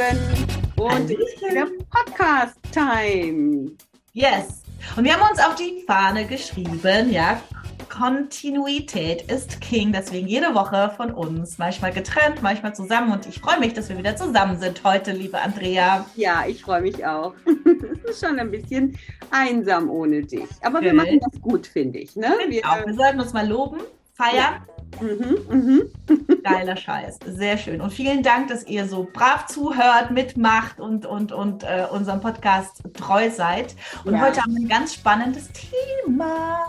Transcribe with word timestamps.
Lieben 0.00 0.46
und 0.76 1.08
wieder 1.10 1.66
Podcast 1.90 2.56
Time. 2.72 3.72
Yes. 4.14 4.62
Und 4.96 5.04
wir 5.04 5.12
haben 5.12 5.30
uns 5.30 5.38
auf 5.38 5.56
die 5.56 5.84
Fahne 5.86 6.24
geschrieben, 6.24 7.12
ja, 7.12 7.42
Kontinuität 7.90 9.30
ist 9.30 9.60
King. 9.60 9.92
Deswegen 9.92 10.26
jede 10.26 10.54
Woche 10.54 10.90
von 10.96 11.10
uns, 11.10 11.58
manchmal 11.58 11.92
getrennt, 11.92 12.40
manchmal 12.40 12.74
zusammen. 12.74 13.12
Und 13.12 13.26
ich 13.26 13.40
freue 13.40 13.60
mich, 13.60 13.74
dass 13.74 13.90
wir 13.90 13.98
wieder 13.98 14.16
zusammen 14.16 14.58
sind 14.58 14.82
heute, 14.84 15.12
liebe 15.12 15.38
Andrea. 15.38 16.06
Ja, 16.16 16.44
ich 16.48 16.62
freue 16.62 16.80
mich 16.80 17.04
auch. 17.04 17.34
es 18.04 18.10
ist 18.10 18.26
schon 18.26 18.38
ein 18.38 18.50
bisschen 18.50 18.96
einsam 19.30 19.90
ohne 19.90 20.22
dich. 20.22 20.48
Aber 20.62 20.80
wir 20.80 20.94
machen 20.94 21.20
das 21.20 21.42
gut, 21.42 21.66
finde 21.66 21.98
ich. 21.98 22.16
Ne? 22.16 22.32
Wir, 22.48 22.64
auch. 22.64 22.86
wir 22.86 22.94
sollten 22.94 23.20
uns 23.20 23.34
mal 23.34 23.46
loben, 23.46 23.80
feiern. 24.14 24.62
Ja. 24.66 24.79
Mhm, 25.00 25.38
mhm. 25.48 26.42
Geiler 26.42 26.76
Scheiß. 26.76 27.18
Sehr 27.26 27.58
schön. 27.58 27.80
Und 27.80 27.92
vielen 27.92 28.22
Dank, 28.22 28.48
dass 28.48 28.66
ihr 28.66 28.86
so 28.86 29.08
brav 29.12 29.46
zuhört, 29.46 30.10
mitmacht 30.10 30.80
und, 30.80 31.06
und, 31.06 31.32
und 31.32 31.62
äh, 31.62 31.86
unserem 31.90 32.20
Podcast 32.20 32.82
treu 32.94 33.30
seid. 33.30 33.74
Und 34.04 34.14
ja. 34.14 34.20
heute 34.20 34.42
haben 34.42 34.52
wir 34.54 34.60
ein 34.60 34.68
ganz 34.68 34.94
spannendes 34.94 35.48
Thema. 35.52 36.60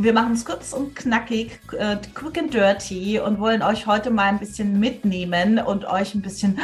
Wir 0.00 0.12
machen 0.12 0.34
es 0.34 0.44
kurz 0.44 0.72
und 0.72 0.94
knackig, 0.94 1.58
äh, 1.76 1.96
quick 2.14 2.38
and 2.38 2.54
dirty 2.54 3.18
und 3.18 3.40
wollen 3.40 3.62
euch 3.62 3.88
heute 3.88 4.12
mal 4.12 4.28
ein 4.28 4.38
bisschen 4.38 4.78
mitnehmen 4.78 5.58
und 5.58 5.86
euch 5.86 6.14
ein 6.14 6.22
bisschen 6.22 6.60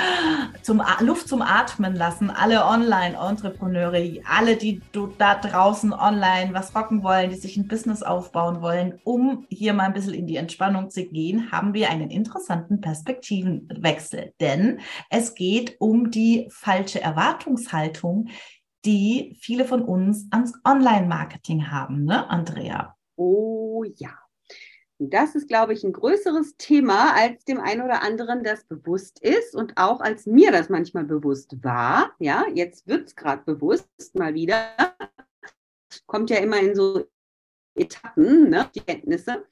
zum 0.62 0.80
Luft 1.00 1.26
zum 1.26 1.42
Atmen 1.42 1.96
lassen. 1.96 2.30
Alle 2.30 2.64
Online-Entrepreneure, 2.64 4.20
alle, 4.24 4.56
die 4.56 4.80
da 5.18 5.34
draußen 5.34 5.92
online 5.92 6.54
was 6.54 6.76
rocken 6.76 7.02
wollen, 7.02 7.30
die 7.30 7.36
sich 7.36 7.56
ein 7.56 7.66
Business 7.66 8.04
aufbauen 8.04 8.62
wollen, 8.62 9.00
um 9.02 9.46
hier 9.48 9.74
mal 9.74 9.86
ein 9.86 9.94
bisschen 9.94 10.14
in 10.14 10.28
die 10.28 10.36
Entspannung 10.36 10.90
zu 10.90 11.04
gehen, 11.04 11.50
haben 11.50 11.74
wir 11.74 11.90
einen 11.90 12.10
interessanten 12.10 12.80
Perspektivenwechsel. 12.80 14.32
Denn 14.40 14.78
es 15.10 15.34
geht 15.34 15.74
um 15.80 16.12
die 16.12 16.46
falsche 16.52 17.00
Erwartungshaltung, 17.00 18.28
die 18.84 19.36
viele 19.40 19.64
von 19.64 19.82
uns 19.82 20.28
ans 20.30 20.52
Online-Marketing 20.64 21.72
haben, 21.72 22.04
ne, 22.04 22.30
Andrea? 22.30 22.93
Oh 23.16 23.84
ja. 23.96 24.18
Und 24.98 25.12
das 25.12 25.34
ist, 25.34 25.48
glaube 25.48 25.72
ich, 25.72 25.82
ein 25.82 25.92
größeres 25.92 26.56
Thema, 26.56 27.14
als 27.14 27.44
dem 27.44 27.60
einen 27.60 27.82
oder 27.82 28.02
anderen 28.02 28.44
das 28.44 28.64
bewusst 28.64 29.18
ist 29.20 29.54
und 29.54 29.76
auch 29.76 30.00
als 30.00 30.26
mir 30.26 30.52
das 30.52 30.68
manchmal 30.68 31.04
bewusst 31.04 31.62
war. 31.62 32.12
Ja, 32.18 32.46
jetzt 32.54 32.86
wird 32.86 33.08
es 33.08 33.16
gerade 33.16 33.42
bewusst 33.44 34.14
mal 34.14 34.34
wieder. 34.34 34.68
Kommt 36.06 36.30
ja 36.30 36.38
immer 36.38 36.60
in 36.60 36.74
so 36.74 37.06
Etappen, 37.74 38.50
ne, 38.50 38.70
die 38.74 38.80
Kenntnisse. 38.80 39.44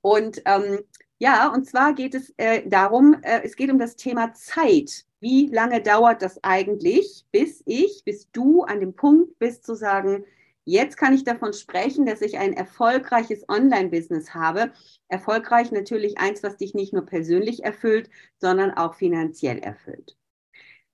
Und 0.00 0.42
ähm, 0.44 0.80
ja, 1.18 1.52
und 1.52 1.66
zwar 1.66 1.94
geht 1.94 2.14
es 2.14 2.32
äh, 2.36 2.68
darum, 2.68 3.16
äh, 3.22 3.42
es 3.44 3.56
geht 3.56 3.70
um 3.70 3.78
das 3.78 3.96
Thema 3.96 4.32
Zeit. 4.34 5.04
Wie 5.20 5.46
lange 5.46 5.82
dauert 5.82 6.22
das 6.22 6.42
eigentlich, 6.44 7.24
bis 7.32 7.62
ich, 7.66 8.02
bis 8.04 8.30
du 8.30 8.62
an 8.62 8.80
dem 8.80 8.94
Punkt 8.94 9.38
bist 9.38 9.64
zu 9.64 9.74
sagen, 9.74 10.24
Jetzt 10.68 10.98
kann 10.98 11.14
ich 11.14 11.24
davon 11.24 11.54
sprechen, 11.54 12.04
dass 12.04 12.20
ich 12.20 12.36
ein 12.36 12.52
erfolgreiches 12.52 13.48
Online-Business 13.48 14.34
habe. 14.34 14.70
Erfolgreich 15.08 15.72
natürlich 15.72 16.18
eins, 16.18 16.42
was 16.42 16.58
dich 16.58 16.74
nicht 16.74 16.92
nur 16.92 17.06
persönlich 17.06 17.64
erfüllt, 17.64 18.10
sondern 18.36 18.72
auch 18.72 18.94
finanziell 18.94 19.60
erfüllt. 19.60 20.18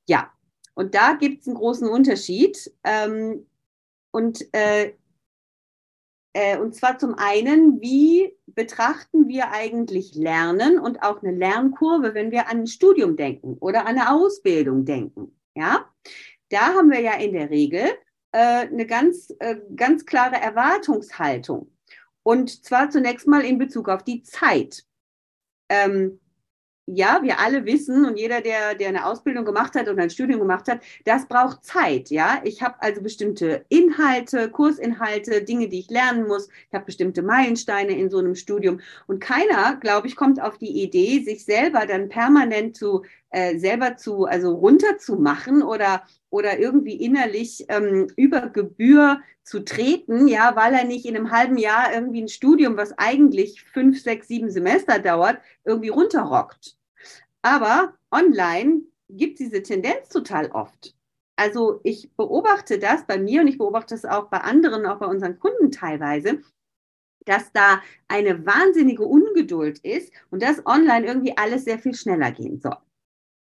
Ja, 0.06 0.30
und 0.74 0.94
da 0.94 1.14
gibt 1.14 1.40
es 1.40 1.48
einen 1.48 1.56
großen 1.56 1.88
Unterschied. 1.88 2.72
Ähm, 2.84 3.48
und, 4.12 4.46
äh, 4.54 4.92
äh, 6.34 6.56
und 6.58 6.76
zwar 6.76 6.96
zum 6.98 7.14
einen, 7.14 7.80
wie 7.80 8.32
betrachten 8.46 9.26
wir 9.26 9.50
eigentlich 9.50 10.14
Lernen 10.14 10.78
und 10.78 11.02
auch 11.02 11.20
eine 11.20 11.36
Lernkurve, 11.36 12.14
wenn 12.14 12.30
wir 12.30 12.48
an 12.48 12.60
ein 12.60 12.66
Studium 12.68 13.16
denken 13.16 13.56
oder 13.58 13.80
an 13.86 13.98
eine 13.98 14.12
Ausbildung 14.12 14.84
denken. 14.84 15.36
Ja, 15.56 15.90
da 16.48 16.74
haben 16.74 16.92
wir 16.92 17.00
ja 17.00 17.14
in 17.14 17.32
der 17.32 17.50
Regel 17.50 17.88
eine 18.38 18.86
ganz, 18.86 19.34
äh, 19.38 19.56
ganz 19.76 20.06
klare 20.06 20.36
Erwartungshaltung. 20.36 21.70
Und 22.22 22.64
zwar 22.64 22.90
zunächst 22.90 23.26
mal 23.26 23.44
in 23.44 23.58
Bezug 23.58 23.88
auf 23.88 24.02
die 24.02 24.22
Zeit. 24.22 24.84
Ähm, 25.68 26.20
ja, 26.86 27.20
wir 27.22 27.40
alle 27.40 27.64
wissen 27.64 28.04
und 28.04 28.18
jeder, 28.18 28.42
der, 28.42 28.74
der 28.74 28.88
eine 28.88 29.06
Ausbildung 29.06 29.44
gemacht 29.44 29.74
hat 29.74 29.88
oder 29.88 30.02
ein 30.02 30.10
Studium 30.10 30.40
gemacht 30.40 30.68
hat, 30.68 30.82
das 31.04 31.26
braucht 31.26 31.64
Zeit. 31.64 32.10
Ja, 32.10 32.42
ich 32.44 32.62
habe 32.62 32.76
also 32.80 33.00
bestimmte 33.00 33.64
Inhalte, 33.70 34.50
Kursinhalte, 34.50 35.42
Dinge, 35.42 35.68
die 35.68 35.80
ich 35.80 35.90
lernen 35.90 36.26
muss. 36.26 36.48
Ich 36.68 36.74
habe 36.74 36.84
bestimmte 36.84 37.22
Meilensteine 37.22 37.96
in 37.96 38.10
so 38.10 38.18
einem 38.18 38.34
Studium. 38.34 38.80
Und 39.06 39.20
keiner, 39.20 39.76
glaube 39.76 40.08
ich, 40.08 40.16
kommt 40.16 40.42
auf 40.42 40.58
die 40.58 40.82
Idee, 40.82 41.22
sich 41.22 41.44
selber 41.44 41.86
dann 41.86 42.10
permanent 42.10 42.76
zu 42.76 43.02
äh, 43.34 43.58
selber 43.58 43.96
zu, 43.96 44.24
also 44.24 44.54
runterzumachen 44.54 45.62
oder 45.62 46.02
oder 46.30 46.58
irgendwie 46.58 46.96
innerlich 46.96 47.64
ähm, 47.68 48.08
über 48.16 48.48
Gebühr 48.48 49.20
zu 49.44 49.64
treten, 49.64 50.26
ja, 50.26 50.56
weil 50.56 50.74
er 50.74 50.84
nicht 50.84 51.06
in 51.06 51.16
einem 51.16 51.30
halben 51.30 51.56
Jahr 51.56 51.94
irgendwie 51.94 52.22
ein 52.22 52.28
Studium, 52.28 52.76
was 52.76 52.98
eigentlich 52.98 53.62
fünf, 53.62 54.02
sechs, 54.02 54.26
sieben 54.26 54.50
Semester 54.50 54.98
dauert, 54.98 55.38
irgendwie 55.64 55.90
runterrockt. 55.90 56.76
Aber 57.42 57.94
online 58.10 58.82
gibt 59.08 59.38
diese 59.38 59.62
Tendenz 59.62 60.08
total 60.08 60.50
oft. 60.50 60.96
Also 61.36 61.80
ich 61.84 62.10
beobachte 62.16 62.80
das 62.80 63.06
bei 63.06 63.18
mir 63.18 63.40
und 63.40 63.48
ich 63.48 63.58
beobachte 63.58 63.94
es 63.94 64.04
auch 64.04 64.28
bei 64.28 64.38
anderen, 64.38 64.86
auch 64.86 64.98
bei 64.98 65.06
unseren 65.06 65.38
Kunden 65.38 65.70
teilweise, 65.70 66.40
dass 67.26 67.52
da 67.52 67.80
eine 68.08 68.44
wahnsinnige 68.44 69.04
Ungeduld 69.04 69.78
ist 69.80 70.12
und 70.30 70.42
dass 70.42 70.66
online 70.66 71.06
irgendwie 71.06 71.36
alles 71.36 71.64
sehr 71.64 71.78
viel 71.78 71.94
schneller 71.94 72.32
gehen 72.32 72.60
soll. 72.60 72.76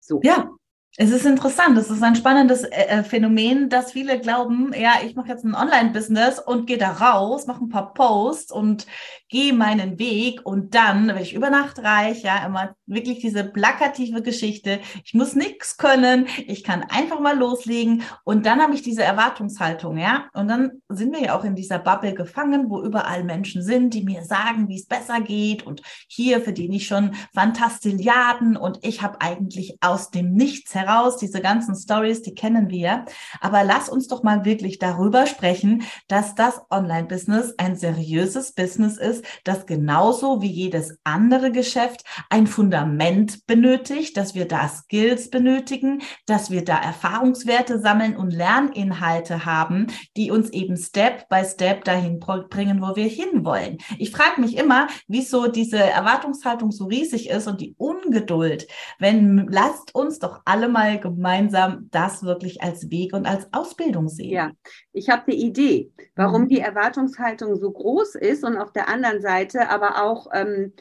So. 0.05 0.19
Ja, 0.23 0.51
es 0.97 1.11
ist 1.11 1.25
interessant, 1.25 1.77
es 1.77 1.89
ist 1.89 2.01
ein 2.03 2.15
spannendes 2.15 2.63
äh, 2.63 2.85
äh, 2.87 3.03
Phänomen, 3.03 3.67
dass 3.67 3.91
viele 3.91 4.19
glauben, 4.19 4.71
ja, 4.73 4.93
ich 5.05 5.15
mache 5.15 5.27
jetzt 5.27 5.43
ein 5.43 5.53
Online-Business 5.53 6.39
und 6.39 6.67
gehe 6.67 6.77
da 6.77 6.91
raus, 6.91 7.47
mache 7.47 7.65
ein 7.65 7.69
paar 7.69 7.93
Posts 7.93 8.53
und 8.53 8.85
gehe 9.27 9.51
meinen 9.51 9.99
Weg 9.99 10.45
und 10.45 10.73
dann 10.73 11.07
werde 11.07 11.21
ich 11.21 11.33
über 11.33 11.49
Nacht 11.49 11.79
reich, 11.79 12.23
ja, 12.23 12.45
immer 12.45 12.75
wirklich 12.85 13.19
diese 13.19 13.43
plakative 13.43 14.21
Geschichte. 14.21 14.79
Ich 15.03 15.13
muss 15.13 15.35
nichts 15.35 15.75
können, 15.77 16.27
ich 16.47 16.63
kann 16.63 16.83
einfach 16.83 17.19
mal 17.19 17.37
loslegen 17.37 18.03
und 18.23 18.45
dann 18.45 18.61
habe 18.61 18.73
ich 18.73 18.81
diese 18.81 19.03
Erwartungshaltung, 19.03 19.97
ja, 19.97 20.29
und 20.33 20.47
dann 20.47 20.81
sind 20.87 21.13
wir 21.13 21.21
ja 21.21 21.37
auch 21.37 21.43
in 21.43 21.55
dieser 21.55 21.79
Bubble 21.79 22.13
gefangen, 22.13 22.69
wo 22.69 22.81
überall 22.81 23.25
Menschen 23.25 23.61
sind, 23.63 23.93
die 23.93 24.03
mir 24.03 24.23
sagen, 24.23 24.69
wie 24.69 24.77
es 24.77 24.85
besser 24.85 25.19
geht 25.19 25.63
und 25.63 25.81
hier 26.07 26.39
verdiene 26.39 26.77
ich 26.77 26.87
schon 26.87 27.15
Fantastilliarden 27.33 28.55
und 28.55 28.79
ich 28.81 29.01
habe 29.01 29.19
eigentlich 29.19 29.77
aus 29.81 30.09
dem 30.09 30.31
Nichts 30.31 30.73
heraus 30.73 30.84
heraus, 30.85 31.17
diese 31.17 31.41
ganzen 31.41 31.75
Stories, 31.75 32.21
die 32.21 32.35
kennen 32.35 32.69
wir. 32.69 33.05
Aber 33.41 33.63
lass 33.63 33.89
uns 33.89 34.07
doch 34.07 34.23
mal 34.23 34.45
wirklich 34.45 34.79
darüber 34.79 35.25
sprechen, 35.27 35.83
dass 36.07 36.35
das 36.35 36.61
Online-Business 36.69 37.55
ein 37.57 37.75
seriöses 37.75 38.53
Business 38.53 38.97
ist, 38.97 39.25
das 39.43 39.65
genauso 39.65 40.41
wie 40.41 40.51
jedes 40.51 40.97
andere 41.03 41.51
Geschäft 41.51 42.03
ein 42.29 42.47
Fundament 42.47 43.45
benötigt, 43.47 44.17
dass 44.17 44.35
wir 44.35 44.47
da 44.47 44.67
Skills 44.67 45.29
benötigen, 45.29 46.01
dass 46.25 46.51
wir 46.51 46.63
da 46.63 46.77
Erfahrungswerte 46.77 47.79
sammeln 47.79 48.15
und 48.15 48.31
Lerninhalte 48.31 49.45
haben, 49.45 49.87
die 50.17 50.31
uns 50.31 50.49
eben 50.51 50.77
Step 50.77 51.27
by 51.29 51.43
Step 51.45 51.83
dahin 51.83 52.19
bringen, 52.19 52.81
wo 52.81 52.95
wir 52.95 53.07
hinwollen. 53.07 53.77
Ich 53.97 54.11
frage 54.11 54.41
mich 54.41 54.57
immer, 54.57 54.87
wieso 55.07 55.47
diese 55.47 55.77
Erwartungshaltung 55.79 56.71
so 56.71 56.85
riesig 56.85 57.29
ist 57.29 57.47
und 57.47 57.61
die 57.61 57.75
Ungeduld, 57.77 58.67
wenn 58.99 59.47
lasst 59.49 59.95
uns 59.95 60.19
doch 60.19 60.41
alle 60.45 60.64
mal 60.67 60.99
gemeinsam 60.99 61.87
das 61.91 62.23
wirklich 62.23 62.61
als 62.61 62.89
Weg 62.89 63.13
und 63.13 63.25
als 63.25 63.51
Ausbildung 63.53 64.09
sehen. 64.09 64.31
Ja, 64.31 64.51
ich 64.93 65.09
habe 65.09 65.23
eine 65.27 65.35
Idee, 65.35 65.91
warum 66.15 66.43
mhm. 66.43 66.47
die 66.49 66.59
Erwartungshaltung 66.59 67.55
so 67.55 67.71
groß 67.71 68.15
ist 68.15 68.43
und 68.43 68.57
auf 68.57 68.71
der 68.71 68.89
anderen 68.89 69.21
Seite 69.21 69.69
aber 69.69 70.03
auch 70.03 70.27
ähm, 70.33 70.73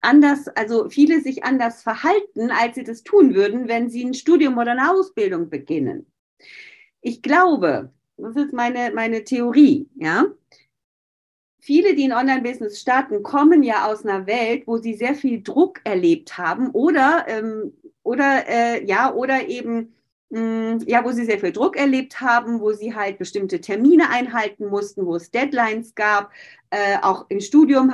anders, 0.00 0.48
also 0.48 0.88
viele 0.88 1.20
sich 1.20 1.44
anders 1.44 1.82
verhalten, 1.82 2.50
als 2.50 2.76
sie 2.76 2.84
das 2.84 3.02
tun 3.02 3.34
würden, 3.34 3.68
wenn 3.68 3.90
sie 3.90 4.04
ein 4.04 4.14
Studium 4.14 4.56
oder 4.58 4.72
eine 4.72 4.90
Ausbildung 4.90 5.50
beginnen. 5.50 6.06
Ich 7.00 7.22
glaube, 7.22 7.92
das 8.16 8.36
ist 8.36 8.52
meine, 8.52 8.92
meine 8.94 9.24
Theorie, 9.24 9.88
ja. 9.96 10.26
Viele, 11.60 11.94
die 11.94 12.04
ein 12.04 12.12
Online-Business 12.12 12.80
starten, 12.80 13.22
kommen 13.22 13.62
ja 13.62 13.86
aus 13.86 14.04
einer 14.04 14.26
Welt, 14.26 14.66
wo 14.66 14.78
sie 14.78 14.94
sehr 14.94 15.14
viel 15.14 15.42
Druck 15.42 15.80
erlebt 15.84 16.38
haben 16.38 16.70
oder, 16.70 17.26
ähm, 17.28 17.74
oder 18.08 18.48
äh, 18.48 18.84
ja, 18.86 19.12
oder 19.12 19.48
eben 19.48 19.94
mh, 20.30 20.40
mm, 20.40 20.78
ja, 20.86 21.04
wo 21.04 21.12
sie 21.12 21.26
sehr 21.26 21.38
viel 21.38 21.52
Druck 21.52 21.76
erlebt 21.76 22.20
haben, 22.22 22.60
wo 22.60 22.72
sie 22.72 22.94
halt 22.94 23.18
bestimmte 23.18 23.60
Termine 23.60 24.08
einhalten 24.10 24.66
mussten, 24.66 25.04
wo 25.04 25.16
es 25.16 25.30
Deadlines 25.30 25.94
gab, 25.94 26.32
äh, 26.70 26.96
auch 27.02 27.26
im 27.28 27.40
Studium 27.40 27.92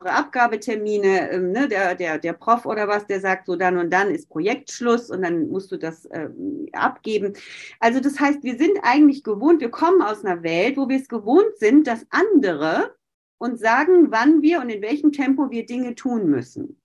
Abgabetermine, 0.00 1.30
ähm, 1.30 1.52
ne, 1.52 1.66
der, 1.66 1.94
der, 1.94 2.18
der 2.18 2.34
Prof 2.34 2.66
oder 2.66 2.88
was, 2.88 3.06
der 3.06 3.20
sagt, 3.20 3.46
so 3.46 3.56
dann 3.56 3.78
und 3.78 3.90
dann 3.90 4.10
ist 4.10 4.28
Projektschluss 4.28 5.08
und 5.08 5.22
dann 5.22 5.48
musst 5.48 5.72
du 5.72 5.78
das 5.78 6.06
ähm, 6.12 6.68
abgeben. 6.72 7.32
Also 7.80 8.00
das 8.00 8.20
heißt, 8.20 8.42
wir 8.42 8.58
sind 8.58 8.78
eigentlich 8.82 9.24
gewohnt, 9.24 9.62
wir 9.62 9.70
kommen 9.70 10.02
aus 10.02 10.22
einer 10.22 10.42
Welt, 10.42 10.76
wo 10.76 10.90
wir 10.90 10.98
es 10.98 11.08
gewohnt 11.08 11.56
sind, 11.56 11.86
dass 11.86 12.06
andere 12.10 12.94
uns 13.38 13.60
sagen, 13.60 14.10
wann 14.10 14.42
wir 14.42 14.60
und 14.60 14.68
in 14.68 14.82
welchem 14.82 15.12
Tempo 15.12 15.50
wir 15.50 15.64
Dinge 15.64 15.94
tun 15.94 16.28
müssen. 16.28 16.78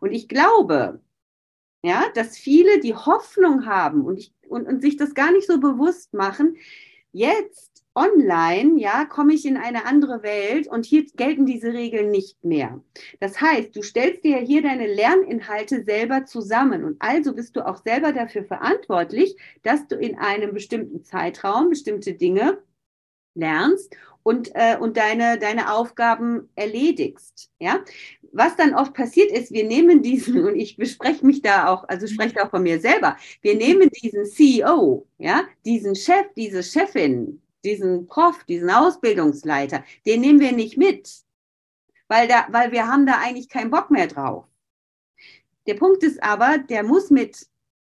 Und 0.00 0.12
ich 0.12 0.26
glaube, 0.26 1.00
ja, 1.82 2.04
dass 2.14 2.36
viele 2.36 2.80
die 2.80 2.94
Hoffnung 2.94 3.66
haben 3.66 4.04
und, 4.04 4.18
ich, 4.18 4.32
und, 4.48 4.66
und 4.66 4.82
sich 4.82 4.96
das 4.96 5.14
gar 5.14 5.32
nicht 5.32 5.46
so 5.46 5.58
bewusst 5.58 6.12
machen, 6.12 6.56
jetzt 7.12 7.84
online, 7.94 8.80
ja, 8.80 9.04
komme 9.04 9.34
ich 9.34 9.44
in 9.44 9.56
eine 9.56 9.84
andere 9.84 10.22
Welt 10.22 10.68
und 10.68 10.86
hier 10.86 11.06
gelten 11.16 11.44
diese 11.44 11.72
Regeln 11.72 12.10
nicht 12.10 12.44
mehr. 12.44 12.80
Das 13.18 13.40
heißt, 13.40 13.74
du 13.74 13.82
stellst 13.82 14.22
dir 14.24 14.38
hier 14.38 14.62
deine 14.62 14.86
Lerninhalte 14.86 15.82
selber 15.82 16.24
zusammen 16.24 16.84
und 16.84 16.96
also 17.02 17.34
bist 17.34 17.56
du 17.56 17.66
auch 17.66 17.82
selber 17.82 18.12
dafür 18.12 18.44
verantwortlich, 18.44 19.36
dass 19.62 19.88
du 19.88 19.96
in 19.96 20.18
einem 20.18 20.54
bestimmten 20.54 21.02
Zeitraum 21.02 21.70
bestimmte 21.70 22.14
Dinge 22.14 22.62
lernst 23.34 23.96
und, 24.22 24.50
äh, 24.54 24.76
und 24.78 24.96
deine, 24.96 25.38
deine 25.38 25.72
Aufgaben 25.72 26.48
erledigst. 26.54 27.50
Ja? 27.58 27.80
Was 28.32 28.56
dann 28.56 28.74
oft 28.74 28.94
passiert 28.94 29.30
ist, 29.32 29.52
wir 29.52 29.64
nehmen 29.64 30.02
diesen, 30.02 30.44
und 30.46 30.56
ich 30.56 30.76
bespreche 30.76 31.24
mich 31.24 31.42
da 31.42 31.68
auch, 31.68 31.88
also 31.88 32.06
spreche 32.06 32.42
auch 32.42 32.50
von 32.50 32.62
mir 32.62 32.80
selber, 32.80 33.16
wir 33.42 33.56
nehmen 33.56 33.90
diesen 33.90 34.24
CEO, 34.24 35.06
ja, 35.18 35.44
diesen 35.64 35.94
Chef, 35.94 36.26
diese 36.36 36.62
Chefin, 36.62 37.42
diesen 37.64 38.06
Prof, 38.06 38.44
diesen 38.44 38.70
Ausbildungsleiter, 38.70 39.84
den 40.06 40.20
nehmen 40.20 40.40
wir 40.40 40.52
nicht 40.52 40.76
mit, 40.76 41.10
weil, 42.08 42.28
da, 42.28 42.46
weil 42.50 42.72
wir 42.72 42.86
haben 42.86 43.06
da 43.06 43.18
eigentlich 43.18 43.48
keinen 43.48 43.70
Bock 43.70 43.90
mehr 43.90 44.06
drauf. 44.06 44.44
Der 45.66 45.74
Punkt 45.74 46.02
ist 46.02 46.22
aber, 46.22 46.58
der 46.58 46.82
muss 46.82 47.10
mit. 47.10 47.46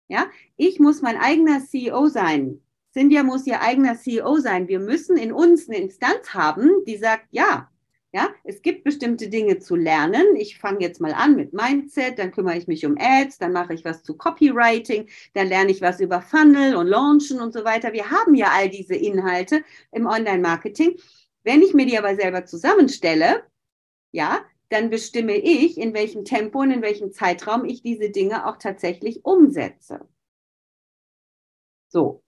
Ja, 0.06 0.30
ich 0.56 0.78
muss 0.78 1.00
mein 1.00 1.16
eigener 1.16 1.64
CEO 1.64 2.08
sein. 2.08 2.60
Cynthia 2.94 3.24
muss 3.24 3.44
ihr 3.46 3.60
eigener 3.60 3.96
CEO 3.96 4.38
sein. 4.38 4.68
Wir 4.68 4.78
müssen 4.78 5.16
in 5.16 5.32
uns 5.32 5.68
eine 5.68 5.78
Instanz 5.78 6.32
haben, 6.32 6.70
die 6.86 6.96
sagt, 6.96 7.26
ja, 7.32 7.68
ja, 8.12 8.32
es 8.44 8.62
gibt 8.62 8.84
bestimmte 8.84 9.28
Dinge 9.28 9.58
zu 9.58 9.74
lernen. 9.74 10.36
Ich 10.36 10.58
fange 10.58 10.82
jetzt 10.82 11.00
mal 11.00 11.12
an 11.12 11.34
mit 11.34 11.52
Mindset, 11.52 12.20
dann 12.20 12.30
kümmere 12.30 12.56
ich 12.56 12.68
mich 12.68 12.86
um 12.86 12.96
Ads, 12.96 13.38
dann 13.38 13.52
mache 13.52 13.74
ich 13.74 13.84
was 13.84 14.04
zu 14.04 14.16
Copywriting, 14.16 15.08
dann 15.32 15.48
lerne 15.48 15.72
ich 15.72 15.82
was 15.82 15.98
über 15.98 16.22
Funnel 16.22 16.76
und 16.76 16.86
Launchen 16.86 17.40
und 17.40 17.52
so 17.52 17.64
weiter. 17.64 17.92
Wir 17.92 18.12
haben 18.12 18.36
ja 18.36 18.52
all 18.52 18.70
diese 18.70 18.94
Inhalte 18.94 19.64
im 19.90 20.06
Online-Marketing. 20.06 20.96
Wenn 21.42 21.62
ich 21.62 21.74
mir 21.74 21.86
die 21.86 21.98
aber 21.98 22.14
selber 22.14 22.46
zusammenstelle, 22.46 23.42
ja, 24.12 24.44
dann 24.68 24.90
bestimme 24.90 25.36
ich, 25.36 25.76
in 25.78 25.92
welchem 25.94 26.24
Tempo 26.24 26.60
und 26.60 26.70
in 26.70 26.82
welchem 26.82 27.12
Zeitraum 27.12 27.64
ich 27.64 27.82
diese 27.82 28.10
Dinge 28.10 28.46
auch 28.46 28.58
tatsächlich 28.58 29.24
umsetze. 29.24 30.08
So. 31.88 32.23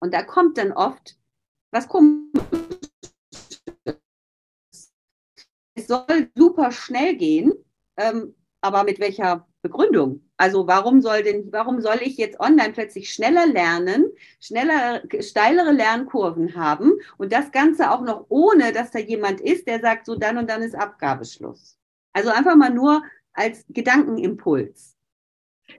Und 0.00 0.14
da 0.14 0.22
kommt 0.22 0.58
dann 0.58 0.72
oft 0.72 1.16
was 1.70 1.88
komisch 1.88 2.32
es 5.74 5.86
soll 5.86 6.28
super 6.34 6.72
schnell 6.72 7.16
gehen, 7.16 7.52
ähm, 7.96 8.34
aber 8.60 8.84
mit 8.84 8.98
welcher 8.98 9.46
Begründung? 9.62 10.28
Also 10.36 10.66
warum 10.66 11.00
soll 11.00 11.22
denn, 11.22 11.52
warum 11.52 11.80
soll 11.80 11.98
ich 12.00 12.16
jetzt 12.16 12.40
online 12.40 12.72
plötzlich 12.72 13.12
schneller 13.12 13.46
lernen, 13.46 14.06
schneller, 14.40 15.02
steilere 15.20 15.72
Lernkurven 15.72 16.56
haben 16.56 16.92
und 17.16 17.32
das 17.32 17.52
Ganze 17.52 17.90
auch 17.90 18.02
noch 18.02 18.26
ohne, 18.28 18.72
dass 18.72 18.90
da 18.90 18.98
jemand 18.98 19.40
ist, 19.40 19.68
der 19.68 19.80
sagt, 19.80 20.06
so 20.06 20.16
dann 20.16 20.38
und 20.38 20.50
dann 20.50 20.62
ist 20.62 20.74
Abgabeschluss. 20.74 21.78
Also 22.12 22.30
einfach 22.30 22.56
mal 22.56 22.70
nur 22.70 23.02
als 23.32 23.64
Gedankenimpuls. 23.68 24.97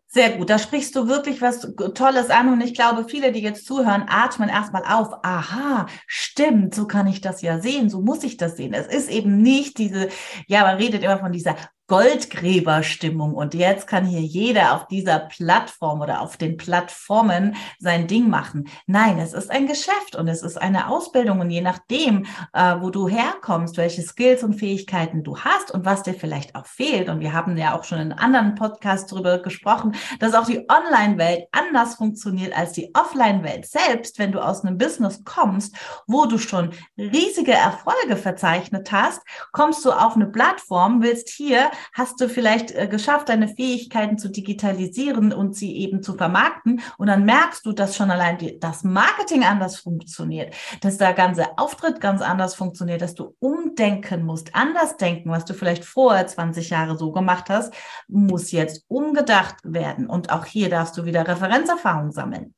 Sehr 0.07 0.37
gut, 0.37 0.49
da 0.49 0.57
sprichst 0.57 0.95
du 0.95 1.07
wirklich 1.07 1.39
was 1.41 1.61
Tolles 1.93 2.31
an 2.31 2.51
und 2.51 2.61
ich 2.61 2.73
glaube, 2.73 3.05
viele, 3.07 3.31
die 3.31 3.41
jetzt 3.41 3.65
zuhören, 3.65 4.05
atmen 4.07 4.49
erstmal 4.49 4.83
auf. 4.83 5.13
Aha, 5.23 5.85
stimmt, 6.07 6.73
so 6.73 6.87
kann 6.87 7.05
ich 7.05 7.21
das 7.21 7.43
ja 7.43 7.59
sehen, 7.59 7.89
so 7.89 8.01
muss 8.01 8.23
ich 8.23 8.35
das 8.35 8.57
sehen. 8.57 8.73
Es 8.73 8.87
ist 8.87 9.09
eben 9.09 9.41
nicht 9.41 9.77
diese, 9.77 10.09
ja, 10.47 10.63
man 10.63 10.77
redet 10.77 11.03
immer 11.03 11.19
von 11.19 11.31
dieser 11.31 11.55
Goldgräberstimmung 11.89 13.33
und 13.33 13.55
jetzt 13.55 13.87
kann 13.87 14.05
hier 14.05 14.21
jeder 14.21 14.75
auf 14.75 14.87
dieser 14.87 15.19
Plattform 15.19 16.01
oder 16.01 16.21
auf 16.21 16.37
den 16.37 16.55
Plattformen 16.55 17.55
sein 17.79 18.05
Ding 18.05 18.29
machen. 18.29 18.69
Nein, 18.85 19.17
es 19.17 19.33
ist 19.33 19.49
ein 19.49 19.65
Geschäft 19.65 20.15
und 20.15 20.27
es 20.27 20.43
ist 20.43 20.61
eine 20.61 20.87
Ausbildung 20.87 21.39
und 21.39 21.49
je 21.49 21.61
nachdem, 21.61 22.27
äh, 22.53 22.75
wo 22.79 22.91
du 22.91 23.07
herkommst, 23.07 23.75
welche 23.77 24.03
Skills 24.03 24.43
und 24.43 24.53
Fähigkeiten 24.53 25.23
du 25.23 25.39
hast 25.39 25.71
und 25.71 25.83
was 25.83 26.03
dir 26.03 26.13
vielleicht 26.13 26.55
auch 26.55 26.67
fehlt 26.67 27.09
und 27.09 27.21
wir 27.21 27.33
haben 27.33 27.57
ja 27.57 27.75
auch 27.77 27.83
schon 27.83 27.99
in 27.99 28.13
anderen 28.13 28.53
Podcasts 28.53 29.09
darüber 29.09 29.39
gesprochen, 29.39 29.95
dass 30.19 30.35
auch 30.35 30.45
die 30.45 30.67
Online-Welt 30.69 31.47
anders 31.51 31.95
funktioniert 31.95 32.55
als 32.55 32.73
die 32.73 32.93
Offline-Welt. 32.93 33.65
Selbst 33.65 34.19
wenn 34.19 34.31
du 34.31 34.39
aus 34.39 34.63
einem 34.63 34.77
Business 34.77 35.23
kommst, 35.25 35.75
wo 36.05 36.27
du 36.27 36.37
schon 36.37 36.69
riesige 36.97 37.53
Erfolge 37.53 38.15
verzeichnet 38.15 38.91
hast, 38.91 39.23
kommst 39.51 39.83
du 39.85 39.91
auf 39.91 40.15
eine 40.15 40.27
Plattform, 40.27 41.01
willst 41.01 41.29
hier 41.29 41.71
hast 41.93 42.19
du 42.21 42.29
vielleicht 42.29 42.71
äh, 42.71 42.87
geschafft, 42.87 43.29
deine 43.29 43.47
Fähigkeiten 43.47 44.17
zu 44.17 44.29
digitalisieren 44.29 45.33
und 45.33 45.55
sie 45.55 45.77
eben 45.77 46.03
zu 46.03 46.15
vermarkten. 46.15 46.81
Und 46.97 47.07
dann 47.07 47.25
merkst 47.25 47.65
du, 47.65 47.71
dass 47.71 47.95
schon 47.95 48.11
allein 48.11 48.37
die, 48.37 48.59
das 48.59 48.83
Marketing 48.83 49.43
anders 49.43 49.77
funktioniert, 49.77 50.55
dass 50.81 50.97
der 50.97 51.13
ganze 51.13 51.57
Auftritt 51.57 52.01
ganz 52.01 52.21
anders 52.21 52.55
funktioniert, 52.55 53.01
dass 53.01 53.15
du 53.15 53.35
umdenken 53.39 54.23
musst, 54.23 54.55
anders 54.55 54.97
denken, 54.97 55.29
was 55.29 55.45
du 55.45 55.53
vielleicht 55.53 55.85
vorher 55.85 56.27
20 56.27 56.69
Jahre 56.69 56.97
so 56.97 57.11
gemacht 57.11 57.49
hast, 57.49 57.73
muss 58.07 58.51
jetzt 58.51 58.85
umgedacht 58.87 59.57
werden. 59.63 60.07
Und 60.07 60.31
auch 60.31 60.45
hier 60.45 60.69
darfst 60.69 60.97
du 60.97 61.05
wieder 61.05 61.27
Referenzerfahrung 61.27 62.11
sammeln. 62.11 62.53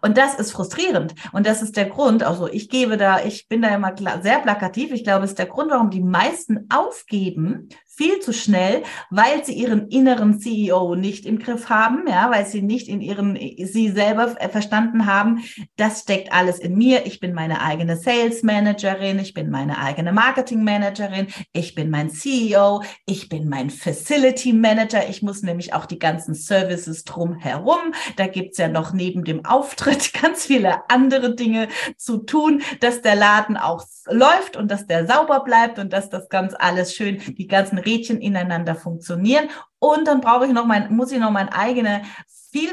Und 0.00 0.18
das 0.18 0.34
ist 0.34 0.52
frustrierend. 0.52 1.14
Und 1.32 1.46
das 1.46 1.62
ist 1.62 1.76
der 1.76 1.86
Grund, 1.86 2.22
also 2.22 2.48
ich 2.48 2.68
gebe 2.68 2.96
da, 2.96 3.24
ich 3.24 3.48
bin 3.48 3.62
da 3.62 3.74
immer 3.74 3.94
sehr 4.22 4.40
plakativ. 4.40 4.92
Ich 4.92 5.04
glaube, 5.04 5.24
es 5.24 5.32
ist 5.32 5.38
der 5.38 5.46
Grund, 5.46 5.70
warum 5.70 5.90
die 5.90 6.02
meisten 6.02 6.66
aufgeben 6.70 7.68
viel 7.98 8.20
zu 8.20 8.32
schnell, 8.32 8.84
weil 9.10 9.44
sie 9.44 9.54
ihren 9.54 9.88
inneren 9.88 10.38
CEO 10.38 10.94
nicht 10.94 11.26
im 11.26 11.40
Griff 11.40 11.68
haben, 11.68 12.04
ja, 12.08 12.30
weil 12.30 12.46
sie 12.46 12.62
nicht 12.62 12.86
in 12.86 13.00
ihren, 13.00 13.34
sie 13.34 13.90
selber 13.90 14.36
verstanden 14.50 15.06
haben, 15.06 15.42
das 15.76 16.02
steckt 16.02 16.32
alles 16.32 16.60
in 16.60 16.78
mir. 16.78 17.06
Ich 17.06 17.18
bin 17.18 17.34
meine 17.34 17.60
eigene 17.60 17.96
Sales 17.96 18.44
Managerin, 18.44 19.18
ich 19.18 19.34
bin 19.34 19.50
meine 19.50 19.78
eigene 19.78 20.12
Marketing 20.12 20.62
Managerin, 20.62 21.26
ich 21.52 21.74
bin 21.74 21.90
mein 21.90 22.08
CEO, 22.08 22.84
ich 23.04 23.28
bin 23.28 23.48
mein 23.48 23.68
Facility 23.68 24.52
Manager. 24.52 25.08
Ich 25.08 25.22
muss 25.22 25.42
nämlich 25.42 25.74
auch 25.74 25.86
die 25.86 25.98
ganzen 25.98 26.34
Services 26.34 27.02
drumherum. 27.02 27.94
Da 28.14 28.28
gibt's 28.28 28.58
ja 28.58 28.68
noch 28.68 28.92
neben 28.92 29.24
dem 29.24 29.44
Auftritt 29.44 30.12
ganz 30.22 30.46
viele 30.46 30.88
andere 30.88 31.34
Dinge 31.34 31.66
zu 31.96 32.18
tun, 32.18 32.62
dass 32.78 33.02
der 33.02 33.16
Laden 33.16 33.56
auch 33.56 33.84
läuft 34.06 34.56
und 34.56 34.70
dass 34.70 34.86
der 34.86 35.06
sauber 35.06 35.40
bleibt 35.40 35.78
und 35.80 35.92
dass 35.92 36.10
das 36.10 36.28
ganz 36.28 36.54
alles 36.56 36.94
schön, 36.94 37.18
die 37.26 37.46
ganzen 37.46 37.78
Rädchen 37.88 38.20
ineinander 38.20 38.74
funktionieren. 38.74 39.48
Und 39.78 40.08
dann 40.08 40.20
brauche 40.20 40.46
ich 40.46 40.52
noch 40.52 40.66
mein, 40.66 40.94
muss 40.94 41.12
ich 41.12 41.18
noch 41.18 41.30
mein 41.30 41.48
eigene 41.48 42.02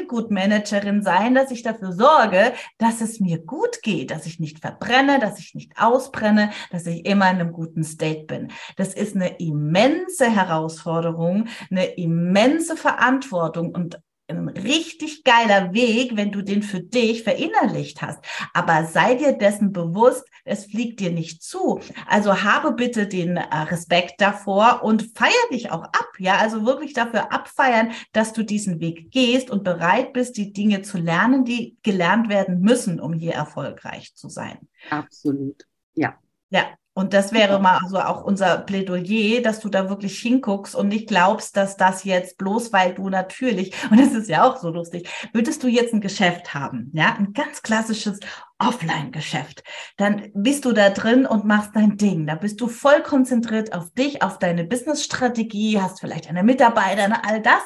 gut 0.08 0.30
Managerin 0.30 1.02
sein, 1.02 1.34
dass 1.34 1.50
ich 1.50 1.62
dafür 1.62 1.92
sorge, 1.92 2.52
dass 2.78 3.00
es 3.00 3.20
mir 3.20 3.38
gut 3.38 3.82
geht, 3.82 4.10
dass 4.10 4.26
ich 4.26 4.40
nicht 4.40 4.58
verbrenne, 4.58 5.18
dass 5.18 5.38
ich 5.38 5.54
nicht 5.54 5.72
ausbrenne, 5.76 6.50
dass 6.70 6.86
ich 6.86 7.04
immer 7.06 7.30
in 7.30 7.40
einem 7.40 7.52
guten 7.52 7.84
State 7.84 8.24
bin. 8.24 8.48
Das 8.76 8.94
ist 8.94 9.14
eine 9.14 9.38
immense 9.38 10.30
Herausforderung, 10.30 11.48
eine 11.70 11.84
immense 11.84 12.76
Verantwortung 12.76 13.74
und 13.74 14.00
ein 14.28 14.48
richtig 14.48 15.24
geiler 15.24 15.72
Weg, 15.72 16.16
wenn 16.16 16.32
du 16.32 16.42
den 16.42 16.62
für 16.62 16.80
dich 16.80 17.22
verinnerlicht 17.22 18.02
hast. 18.02 18.18
Aber 18.52 18.84
sei 18.84 19.14
dir 19.14 19.32
dessen 19.32 19.72
bewusst, 19.72 20.24
es 20.44 20.66
fliegt 20.66 21.00
dir 21.00 21.10
nicht 21.10 21.42
zu. 21.42 21.80
Also 22.06 22.42
habe 22.42 22.72
bitte 22.72 23.06
den 23.06 23.36
äh, 23.36 23.56
Respekt 23.56 24.20
davor 24.20 24.82
und 24.82 25.16
feier 25.16 25.30
dich 25.52 25.70
auch 25.70 25.82
ab. 25.82 26.08
Ja, 26.18 26.38
also 26.38 26.64
wirklich 26.66 26.92
dafür 26.92 27.32
abfeiern, 27.32 27.92
dass 28.12 28.32
du 28.32 28.42
diesen 28.42 28.80
Weg 28.80 29.10
gehst 29.10 29.50
und 29.50 29.64
bereit 29.64 30.12
bist, 30.12 30.36
die 30.36 30.52
Dinge 30.52 30.82
zu 30.82 30.98
lernen, 30.98 31.44
die 31.44 31.76
gelernt 31.82 32.28
werden 32.28 32.60
müssen, 32.60 33.00
um 33.00 33.12
hier 33.12 33.34
erfolgreich 33.34 34.14
zu 34.14 34.28
sein. 34.28 34.58
Absolut. 34.90 35.64
Ja. 35.94 36.18
Ja, 36.50 36.76
und 36.96 37.12
das 37.12 37.34
wäre 37.34 37.58
mal 37.58 37.78
so 37.90 37.98
auch 37.98 38.24
unser 38.24 38.56
Plädoyer, 38.56 39.42
dass 39.42 39.60
du 39.60 39.68
da 39.68 39.90
wirklich 39.90 40.18
hinguckst 40.18 40.74
und 40.74 40.88
nicht 40.88 41.08
glaubst, 41.08 41.54
dass 41.54 41.76
das 41.76 42.04
jetzt 42.04 42.38
bloß, 42.38 42.72
weil 42.72 42.94
du 42.94 43.10
natürlich, 43.10 43.74
und 43.90 44.00
das 44.00 44.14
ist 44.14 44.30
ja 44.30 44.44
auch 44.44 44.56
so 44.56 44.70
lustig, 44.70 45.06
würdest 45.34 45.62
du 45.62 45.68
jetzt 45.68 45.92
ein 45.92 46.00
Geschäft 46.00 46.54
haben, 46.54 46.90
ja, 46.94 47.14
ein 47.18 47.34
ganz 47.34 47.60
klassisches 47.60 48.18
Offline-Geschäft, 48.58 49.62
dann 49.98 50.30
bist 50.32 50.64
du 50.64 50.72
da 50.72 50.88
drin 50.88 51.26
und 51.26 51.44
machst 51.44 51.72
dein 51.74 51.98
Ding. 51.98 52.26
Da 52.26 52.34
bist 52.34 52.62
du 52.62 52.66
voll 52.66 53.02
konzentriert 53.02 53.74
auf 53.74 53.90
dich, 53.90 54.22
auf 54.22 54.38
deine 54.38 54.64
Business-Strategie, 54.64 55.78
hast 55.78 56.00
vielleicht 56.00 56.30
eine 56.30 56.42
Mitarbeiter, 56.42 57.26
all 57.26 57.42
das. 57.42 57.62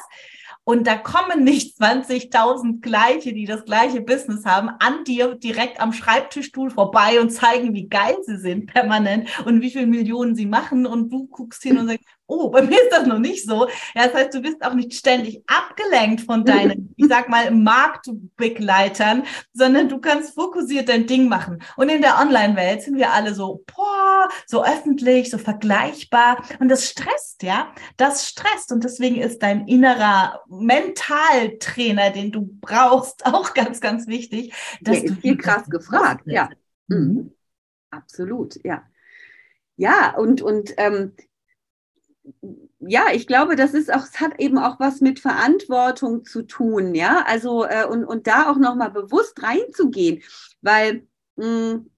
Und 0.71 0.87
da 0.87 0.95
kommen 0.95 1.43
nicht 1.43 1.77
20.000 1.81 2.79
gleiche, 2.79 3.33
die 3.33 3.43
das 3.43 3.65
gleiche 3.65 3.99
Business 3.99 4.45
haben, 4.45 4.69
an 4.79 5.03
dir 5.03 5.35
direkt 5.35 5.81
am 5.81 5.91
Schreibtischstuhl 5.91 6.69
vorbei 6.69 7.19
und 7.19 7.29
zeigen, 7.29 7.73
wie 7.73 7.89
geil 7.89 8.15
sie 8.21 8.37
sind 8.37 8.67
permanent 8.67 9.27
und 9.45 9.59
wie 9.59 9.69
viele 9.69 9.87
Millionen 9.87 10.33
sie 10.33 10.45
machen. 10.45 10.85
Und 10.85 11.09
du 11.11 11.27
guckst 11.27 11.61
hin 11.61 11.77
und 11.77 11.87
sagst, 11.87 12.05
oh, 12.31 12.49
bei 12.49 12.61
mir 12.61 12.81
ist 12.81 12.91
das 12.91 13.05
noch 13.05 13.19
nicht 13.19 13.45
so. 13.45 13.67
Ja, 13.93 14.07
das 14.07 14.13
heißt, 14.13 14.33
du 14.33 14.41
bist 14.41 14.63
auch 14.63 14.73
nicht 14.73 14.93
ständig 14.93 15.43
abgelenkt 15.47 16.21
von 16.21 16.45
deinen, 16.45 16.93
ich 16.97 17.07
sag 17.07 17.27
mal, 17.27 17.51
Marktbegleitern, 17.51 19.23
sondern 19.53 19.89
du 19.89 19.99
kannst 19.99 20.33
fokussiert 20.33 20.87
dein 20.87 21.07
Ding 21.07 21.27
machen. 21.27 21.61
Und 21.75 21.89
in 21.89 22.01
der 22.01 22.19
Online-Welt 22.19 22.83
sind 22.83 22.97
wir 22.97 23.11
alle 23.11 23.33
so, 23.33 23.63
boah, 23.75 24.29
so 24.47 24.63
öffentlich, 24.63 25.29
so 25.29 25.37
vergleichbar. 25.37 26.43
Und 26.59 26.69
das 26.69 26.87
stresst, 26.87 27.43
ja, 27.43 27.73
das 27.97 28.27
stresst. 28.27 28.71
Und 28.71 28.83
deswegen 28.83 29.17
ist 29.17 29.43
dein 29.43 29.67
innerer 29.67 30.41
Mentaltrainer, 30.47 32.11
den 32.11 32.31
du 32.31 32.49
brauchst, 32.61 33.25
auch 33.25 33.53
ganz, 33.53 33.81
ganz 33.81 34.07
wichtig. 34.07 34.53
Dass 34.79 35.01
Der 35.01 35.05
ist 35.05 35.21
viel 35.21 35.37
krass 35.37 35.69
gefragt, 35.69 36.23
ja. 36.27 36.49
Mhm. 36.87 37.33
Absolut, 37.89 38.55
ja. 38.63 38.83
Ja, 39.75 40.15
und, 40.15 40.41
und 40.41 40.73
ähm, 40.77 41.13
ja, 42.79 43.05
ich 43.13 43.27
glaube, 43.27 43.55
das 43.55 43.73
ist 43.73 43.93
auch, 43.93 44.03
es 44.03 44.19
hat 44.19 44.39
eben 44.39 44.57
auch 44.57 44.79
was 44.79 45.01
mit 45.01 45.19
Verantwortung 45.19 46.25
zu 46.25 46.43
tun, 46.43 46.95
ja. 46.95 47.23
Also 47.27 47.65
äh, 47.65 47.85
und, 47.85 48.05
und 48.05 48.27
da 48.27 48.51
auch 48.51 48.57
nochmal 48.57 48.91
bewusst 48.91 49.41
reinzugehen, 49.43 50.23
weil 50.61 51.07
mh, 51.35 51.45
hm, 51.45 51.90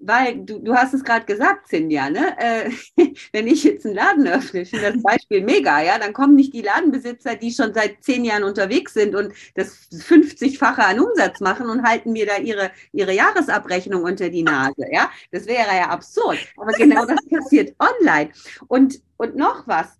weil 0.00 0.44
du, 0.44 0.58
du 0.58 0.74
hast 0.74 0.94
es 0.94 1.04
gerade 1.04 1.26
gesagt, 1.26 1.68
Cinja, 1.68 2.08
ne? 2.10 2.36
Äh, 2.38 2.70
wenn 3.32 3.46
ich 3.46 3.64
jetzt 3.64 3.84
einen 3.84 3.94
Laden 3.94 4.26
öffne, 4.26 4.62
ich 4.62 4.70
finde 4.70 4.92
das 4.92 5.02
Beispiel 5.02 5.42
mega, 5.42 5.82
ja, 5.82 5.98
dann 5.98 6.12
kommen 6.12 6.34
nicht 6.34 6.54
die 6.54 6.62
Ladenbesitzer, 6.62 7.36
die 7.36 7.52
schon 7.52 7.74
seit 7.74 8.02
zehn 8.02 8.24
Jahren 8.24 8.44
unterwegs 8.44 8.94
sind 8.94 9.14
und 9.14 9.32
das 9.54 9.88
50-fache 9.92 10.80
an 10.80 11.00
Umsatz 11.00 11.40
machen 11.40 11.68
und 11.68 11.82
halten 11.82 12.12
mir 12.12 12.26
da 12.26 12.38
ihre, 12.38 12.70
ihre 12.92 13.12
Jahresabrechnung 13.12 14.02
unter 14.02 14.30
die 14.30 14.42
Nase, 14.42 14.86
ja. 14.90 15.10
Das 15.30 15.46
wäre 15.46 15.76
ja 15.76 15.90
absurd. 15.90 16.38
Aber 16.56 16.72
genau 16.72 17.04
das 17.04 17.20
passiert 17.28 17.74
online. 17.78 18.30
Und, 18.68 19.00
und 19.16 19.36
noch 19.36 19.66
was. 19.66 19.98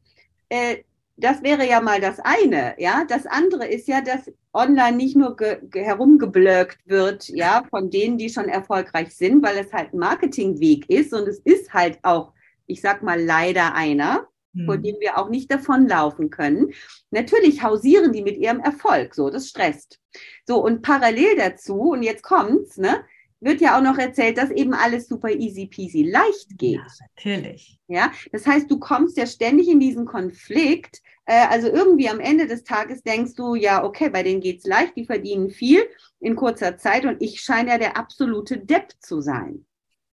Äh, 0.49 0.79
das 1.21 1.43
wäre 1.43 1.69
ja 1.69 1.81
mal 1.81 2.01
das 2.01 2.19
eine, 2.21 2.75
ja. 2.79 3.05
Das 3.09 3.27
andere 3.27 3.67
ist 3.67 3.89
ja, 3.89 4.01
dass 4.01 4.31
online 4.53 4.97
nicht 4.97 5.17
nur 5.17 5.37
herumgeblöckt 5.75 6.79
wird, 6.87 7.29
ja, 7.29 7.65
von 7.71 7.91
denen, 7.91 8.19
die 8.19 8.31
schon 8.31 8.49
erfolgreich 8.49 9.15
sind, 9.15 9.43
weil 9.43 9.59
es 9.59 9.73
halt 9.73 9.93
ein 9.93 9.99
Marketingweg 9.99 10.89
ist 10.89 11.13
und 11.13 11.29
es 11.29 11.39
ist 11.41 11.73
halt 11.73 11.99
auch, 12.03 12.33
ich 12.67 12.81
sag 12.81 13.03
mal, 13.03 13.21
leider 13.21 13.75
einer, 13.75 14.27
hm. 14.55 14.67
vor 14.67 14.79
dem 14.79 14.97
wir 15.01 15.19
auch 15.19 15.29
nicht 15.29 15.53
davonlaufen 15.53 16.31
können. 16.31 16.73
Natürlich 17.11 17.63
hausieren 17.63 18.13
die 18.13 18.23
mit 18.23 18.39
ihrem 18.39 18.61
Erfolg, 18.61 19.15
so, 19.15 19.31
das 19.31 19.49
stresst. 19.49 20.01
So, 20.47 20.63
und 20.63 20.83
parallel 20.83 21.37
dazu, 21.37 21.91
und 21.91 22.03
jetzt 22.03 22.23
kommt's, 22.23 22.77
ne, 22.77 23.05
wird 23.41 23.61
ja 23.61 23.79
auch 23.79 23.83
noch 23.83 23.99
erzählt, 23.99 24.39
dass 24.39 24.51
eben 24.51 24.75
alles 24.75 25.09
super 25.09 25.31
easy 25.31 25.67
peasy 25.67 26.03
leicht 26.03 26.59
geht. 26.59 26.77
Ja, 26.77 27.07
natürlich. 27.17 27.79
Ja, 27.89 28.13
das 28.33 28.47
heißt, 28.47 28.71
du 28.71 28.79
kommst 28.79 29.17
ja 29.17 29.27
ständig 29.27 29.69
in 29.69 29.81
diesen 29.81 30.05
Konflikt. 30.05 31.01
Äh, 31.25 31.47
also 31.49 31.69
irgendwie 31.69 32.09
am 32.09 32.21
Ende 32.21 32.47
des 32.47 32.65
Tages 32.65 33.03
denkst 33.03 33.35
du, 33.35 33.55
ja, 33.55 33.83
okay, 33.83 34.11
bei 34.11 34.23
denen 34.23 34.41
geht's 34.41 34.67
leicht, 34.67 34.97
die 34.97 35.07
verdienen 35.07 35.51
viel 35.51 35.83
in 36.21 36.37
kurzer 36.37 36.77
Zeit 36.77 37.07
und 37.07 37.23
ich 37.23 37.41
scheine 37.41 37.71
ja 37.71 37.79
der 37.79 37.97
absolute 37.97 38.59
Depp 38.59 38.93
zu 39.01 39.21
sein. 39.21 39.67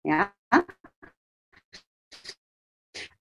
Ja. 0.04 0.32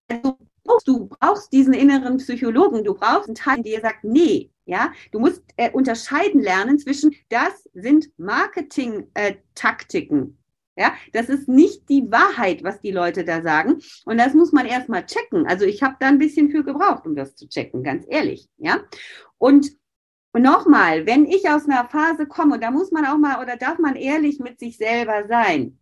Also, 0.08 0.38
du 0.86 1.08
brauchst 1.08 1.52
diesen 1.52 1.74
inneren 1.74 2.18
Psychologen, 2.18 2.84
du 2.84 2.94
brauchst 2.94 3.28
einen 3.28 3.36
Teil, 3.36 3.64
der 3.64 3.82
sagt, 3.82 4.04
nee, 4.04 4.52
ja, 4.66 4.92
du 5.12 5.20
musst 5.20 5.44
äh, 5.58 5.70
unterscheiden 5.72 6.42
lernen 6.42 6.80
zwischen, 6.80 7.14
das 7.30 7.70
sind 7.74 8.08
Marketing-Taktiken. 8.18 10.24
Äh, 10.24 10.32
ja, 10.78 10.94
das 11.14 11.30
ist 11.30 11.48
nicht 11.48 11.88
die 11.88 12.12
Wahrheit, 12.12 12.62
was 12.64 12.82
die 12.82 12.92
Leute 12.92 13.24
da 13.24 13.42
sagen. 13.42 13.80
Und 14.04 14.18
das 14.18 14.34
muss 14.34 14.52
man 14.52 14.66
erstmal 14.66 15.06
checken. 15.06 15.48
Also 15.48 15.64
ich 15.64 15.82
habe 15.82 15.96
da 16.00 16.08
ein 16.08 16.18
bisschen 16.18 16.50
für 16.50 16.66
gebraucht, 16.66 17.08
um 17.08 17.16
das 17.16 17.34
zu 17.36 17.48
checken, 17.48 17.82
ganz 17.82 18.06
ehrlich. 18.10 18.50
Ja. 18.58 18.82
Und, 19.38 19.72
und 20.34 20.42
nochmal, 20.42 21.06
wenn 21.06 21.28
ich 21.28 21.50
aus 21.50 21.70
einer 21.70 21.88
Phase 21.88 22.28
komme, 22.28 22.60
da 22.60 22.72
muss 22.72 22.92
man 22.92 23.06
auch 23.06 23.18
mal 23.18 23.42
oder 23.42 23.56
darf 23.56 23.80
man 23.80 23.96
ehrlich 23.96 24.40
mit 24.40 24.60
sich 24.60 24.76
selber 24.78 25.26
sein. 25.30 25.80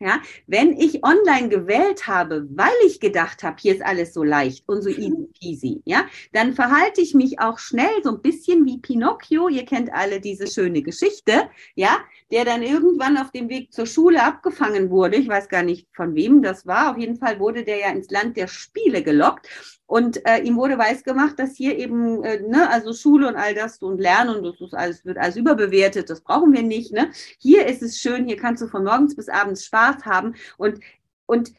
Ja, 0.00 0.20
wenn 0.46 0.76
ich 0.78 1.02
online 1.02 1.48
gewählt 1.48 2.06
habe, 2.06 2.46
weil 2.50 2.70
ich 2.86 3.00
gedacht 3.00 3.42
habe, 3.42 3.56
hier 3.58 3.74
ist 3.74 3.84
alles 3.84 4.14
so 4.14 4.22
leicht 4.22 4.62
und 4.68 4.80
so 4.80 4.90
easy 4.90 5.28
peasy, 5.40 5.82
ja, 5.86 6.06
dann 6.32 6.54
verhalte 6.54 7.00
ich 7.00 7.14
mich 7.14 7.40
auch 7.40 7.58
schnell 7.58 8.04
so 8.04 8.10
ein 8.10 8.22
bisschen 8.22 8.64
wie 8.64 8.78
Pinocchio. 8.78 9.48
Ihr 9.48 9.64
kennt 9.64 9.92
alle 9.92 10.20
diese 10.20 10.46
schöne 10.46 10.82
Geschichte, 10.82 11.50
ja, 11.74 11.98
der 12.30 12.44
dann 12.44 12.62
irgendwann 12.62 13.18
auf 13.18 13.32
dem 13.32 13.48
Weg 13.48 13.72
zur 13.72 13.86
Schule 13.86 14.22
abgefangen 14.22 14.90
wurde. 14.90 15.16
Ich 15.16 15.26
weiß 15.26 15.48
gar 15.48 15.64
nicht, 15.64 15.88
von 15.92 16.14
wem 16.14 16.42
das 16.42 16.64
war. 16.64 16.92
Auf 16.92 16.98
jeden 16.98 17.16
Fall 17.16 17.40
wurde 17.40 17.64
der 17.64 17.78
ja 17.78 17.90
ins 17.90 18.08
Land 18.08 18.36
der 18.36 18.46
Spiele 18.46 19.02
gelockt 19.02 19.48
und 19.88 20.24
äh, 20.26 20.42
ihm 20.42 20.56
wurde 20.56 20.76
weiß 20.76 21.02
gemacht, 21.02 21.38
dass 21.38 21.56
hier 21.56 21.78
eben, 21.78 22.22
äh, 22.22 22.40
ne, 22.42 22.68
also 22.68 22.92
Schule 22.92 23.26
und 23.26 23.36
all 23.36 23.54
das 23.54 23.78
und 23.78 23.98
Lernen 23.98 24.36
und 24.36 24.44
das 24.44 24.60
ist 24.60 24.74
alles, 24.74 25.04
wird 25.06 25.16
alles 25.16 25.36
überbewertet, 25.36 26.10
das 26.10 26.20
brauchen 26.20 26.52
wir 26.52 26.62
nicht. 26.62 26.92
Ne? 26.92 27.10
Hier 27.38 27.66
ist 27.66 27.82
es 27.82 27.98
schön, 27.98 28.26
hier 28.26 28.36
kannst 28.36 28.62
du 28.62 28.68
von 28.68 28.84
morgens 28.84 29.16
bis 29.16 29.30
abends 29.30 29.64
Spaß 29.92 30.04
haben. 30.04 30.34
Und, 30.56 30.80
und 31.26 31.52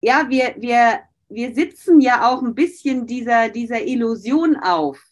ja, 0.00 0.26
wir, 0.28 0.54
wir, 0.58 1.00
wir 1.28 1.54
sitzen 1.54 2.00
ja 2.00 2.30
auch 2.30 2.42
ein 2.42 2.54
bisschen 2.54 3.06
dieser, 3.06 3.48
dieser 3.48 3.82
Illusion 3.82 4.56
auf. 4.56 5.02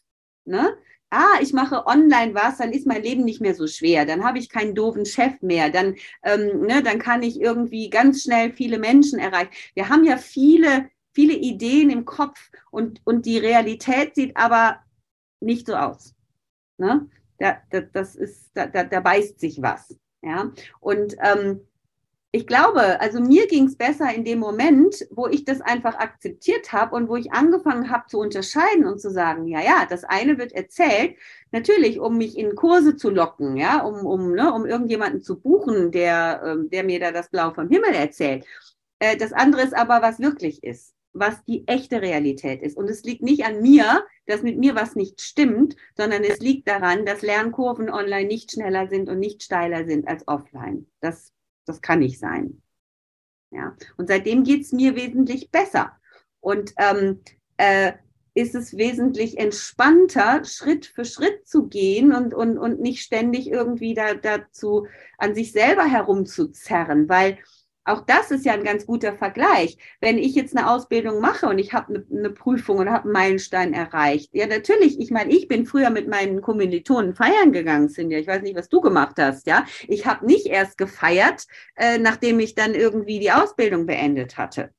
Ne? 0.44 0.76
ah, 1.14 1.38
ich 1.42 1.52
mache 1.52 1.86
online 1.86 2.34
was, 2.34 2.56
dann 2.56 2.72
ist 2.72 2.86
mein 2.86 3.02
Leben 3.02 3.22
nicht 3.24 3.42
mehr 3.42 3.54
so 3.54 3.66
schwer, 3.66 4.06
dann 4.06 4.24
habe 4.24 4.38
ich 4.38 4.48
keinen 4.48 4.74
doofen 4.74 5.04
Chef 5.04 5.42
mehr, 5.42 5.68
dann, 5.68 5.96
ähm, 6.22 6.62
ne, 6.62 6.82
dann 6.82 6.98
kann 6.98 7.22
ich 7.22 7.38
irgendwie 7.38 7.90
ganz 7.90 8.22
schnell 8.22 8.50
viele 8.54 8.78
Menschen 8.78 9.18
erreichen. 9.18 9.50
Wir 9.74 9.90
haben 9.90 10.04
ja 10.04 10.16
viele 10.16 10.88
viele 11.12 11.34
Ideen 11.34 11.90
im 11.90 12.04
Kopf 12.04 12.50
und, 12.70 13.00
und 13.04 13.26
die 13.26 13.38
Realität 13.38 14.14
sieht 14.14 14.36
aber 14.36 14.80
nicht 15.40 15.66
so 15.66 15.74
aus. 15.74 16.14
Ne? 16.78 17.08
Da, 17.38 17.58
da, 17.70 17.80
das 17.80 18.16
ist, 18.16 18.50
da, 18.54 18.66
da, 18.66 18.84
da 18.84 19.00
beißt 19.00 19.38
sich 19.38 19.60
was. 19.62 19.96
Ja? 20.22 20.52
Und 20.80 21.16
ähm, 21.22 21.60
ich 22.34 22.46
glaube, 22.46 22.98
also 23.00 23.20
mir 23.20 23.46
ging 23.46 23.66
es 23.66 23.76
besser 23.76 24.12
in 24.14 24.24
dem 24.24 24.38
Moment, 24.38 25.06
wo 25.10 25.26
ich 25.26 25.44
das 25.44 25.60
einfach 25.60 25.96
akzeptiert 25.96 26.72
habe 26.72 26.96
und 26.96 27.08
wo 27.10 27.16
ich 27.16 27.32
angefangen 27.32 27.90
habe 27.90 28.06
zu 28.08 28.18
unterscheiden 28.18 28.86
und 28.86 29.00
zu 29.00 29.10
sagen, 29.10 29.46
ja, 29.46 29.60
ja, 29.60 29.86
das 29.88 30.04
eine 30.04 30.38
wird 30.38 30.52
erzählt, 30.52 31.16
natürlich, 31.50 32.00
um 32.00 32.16
mich 32.16 32.38
in 32.38 32.54
Kurse 32.54 32.96
zu 32.96 33.10
locken, 33.10 33.58
ja, 33.58 33.82
um, 33.82 34.06
um, 34.06 34.32
ne, 34.34 34.50
um 34.54 34.64
irgendjemanden 34.64 35.22
zu 35.22 35.38
buchen, 35.38 35.92
der, 35.92 36.42
ähm, 36.42 36.70
der 36.70 36.84
mir 36.84 37.00
da 37.00 37.12
das 37.12 37.28
Blau 37.28 37.52
vom 37.52 37.68
Himmel 37.68 37.94
erzählt. 37.94 38.46
Äh, 38.98 39.18
das 39.18 39.34
andere 39.34 39.62
ist 39.62 39.74
aber, 39.74 40.00
was 40.00 40.18
wirklich 40.18 40.64
ist 40.64 40.94
was 41.12 41.44
die 41.44 41.66
echte 41.68 42.00
Realität 42.00 42.62
ist. 42.62 42.76
Und 42.76 42.88
es 42.88 43.02
liegt 43.02 43.22
nicht 43.22 43.44
an 43.44 43.60
mir, 43.60 44.04
dass 44.26 44.42
mit 44.42 44.58
mir 44.58 44.74
was 44.74 44.96
nicht 44.96 45.20
stimmt, 45.20 45.76
sondern 45.96 46.24
es 46.24 46.38
liegt 46.38 46.68
daran, 46.68 47.04
dass 47.04 47.22
Lernkurven 47.22 47.90
online 47.90 48.26
nicht 48.26 48.52
schneller 48.52 48.88
sind 48.88 49.08
und 49.08 49.18
nicht 49.18 49.42
steiler 49.42 49.84
sind 49.84 50.08
als 50.08 50.26
offline. 50.26 50.86
Das, 51.00 51.31
das 51.64 51.80
kann 51.80 52.00
nicht 52.00 52.18
sein. 52.18 52.62
Ja. 53.50 53.76
Und 53.96 54.08
seitdem 54.08 54.44
geht's 54.44 54.72
mir 54.72 54.96
wesentlich 54.96 55.50
besser. 55.50 55.92
Und 56.40 56.72
ähm, 56.78 57.20
äh, 57.56 57.92
ist 58.34 58.54
es 58.54 58.76
wesentlich 58.76 59.38
entspannter, 59.38 60.44
Schritt 60.44 60.86
für 60.86 61.04
Schritt 61.04 61.46
zu 61.46 61.68
gehen 61.68 62.14
und, 62.14 62.32
und, 62.32 62.56
und 62.58 62.80
nicht 62.80 63.02
ständig 63.02 63.48
irgendwie 63.48 63.94
da, 63.94 64.14
dazu 64.14 64.86
an 65.18 65.34
sich 65.34 65.52
selber 65.52 65.84
herumzuzerren, 65.84 67.08
weil 67.08 67.38
auch 67.84 68.02
das 68.06 68.30
ist 68.30 68.44
ja 68.44 68.52
ein 68.52 68.64
ganz 68.64 68.86
guter 68.86 69.14
Vergleich. 69.14 69.76
Wenn 70.00 70.18
ich 70.18 70.34
jetzt 70.34 70.56
eine 70.56 70.70
Ausbildung 70.70 71.20
mache 71.20 71.46
und 71.46 71.58
ich 71.58 71.72
habe 71.72 71.94
eine, 71.94 72.06
eine 72.10 72.30
Prüfung 72.30 72.78
und 72.78 72.90
habe 72.90 73.04
einen 73.04 73.12
Meilenstein 73.12 73.72
erreicht, 73.72 74.30
ja 74.32 74.46
natürlich, 74.46 75.00
ich 75.00 75.10
meine, 75.10 75.32
ich 75.32 75.48
bin 75.48 75.66
früher 75.66 75.90
mit 75.90 76.08
meinen 76.08 76.40
Kommilitonen 76.42 77.14
feiern 77.14 77.52
gegangen, 77.52 77.88
Cindy. 77.88 78.16
Ich 78.16 78.26
weiß 78.26 78.42
nicht, 78.42 78.56
was 78.56 78.68
du 78.68 78.80
gemacht 78.80 79.16
hast, 79.18 79.46
ja. 79.46 79.64
Ich 79.88 80.06
habe 80.06 80.26
nicht 80.26 80.46
erst 80.46 80.78
gefeiert, 80.78 81.46
äh, 81.76 81.98
nachdem 81.98 82.38
ich 82.40 82.54
dann 82.54 82.74
irgendwie 82.74 83.18
die 83.18 83.32
Ausbildung 83.32 83.86
beendet 83.86 84.38
hatte. 84.38 84.70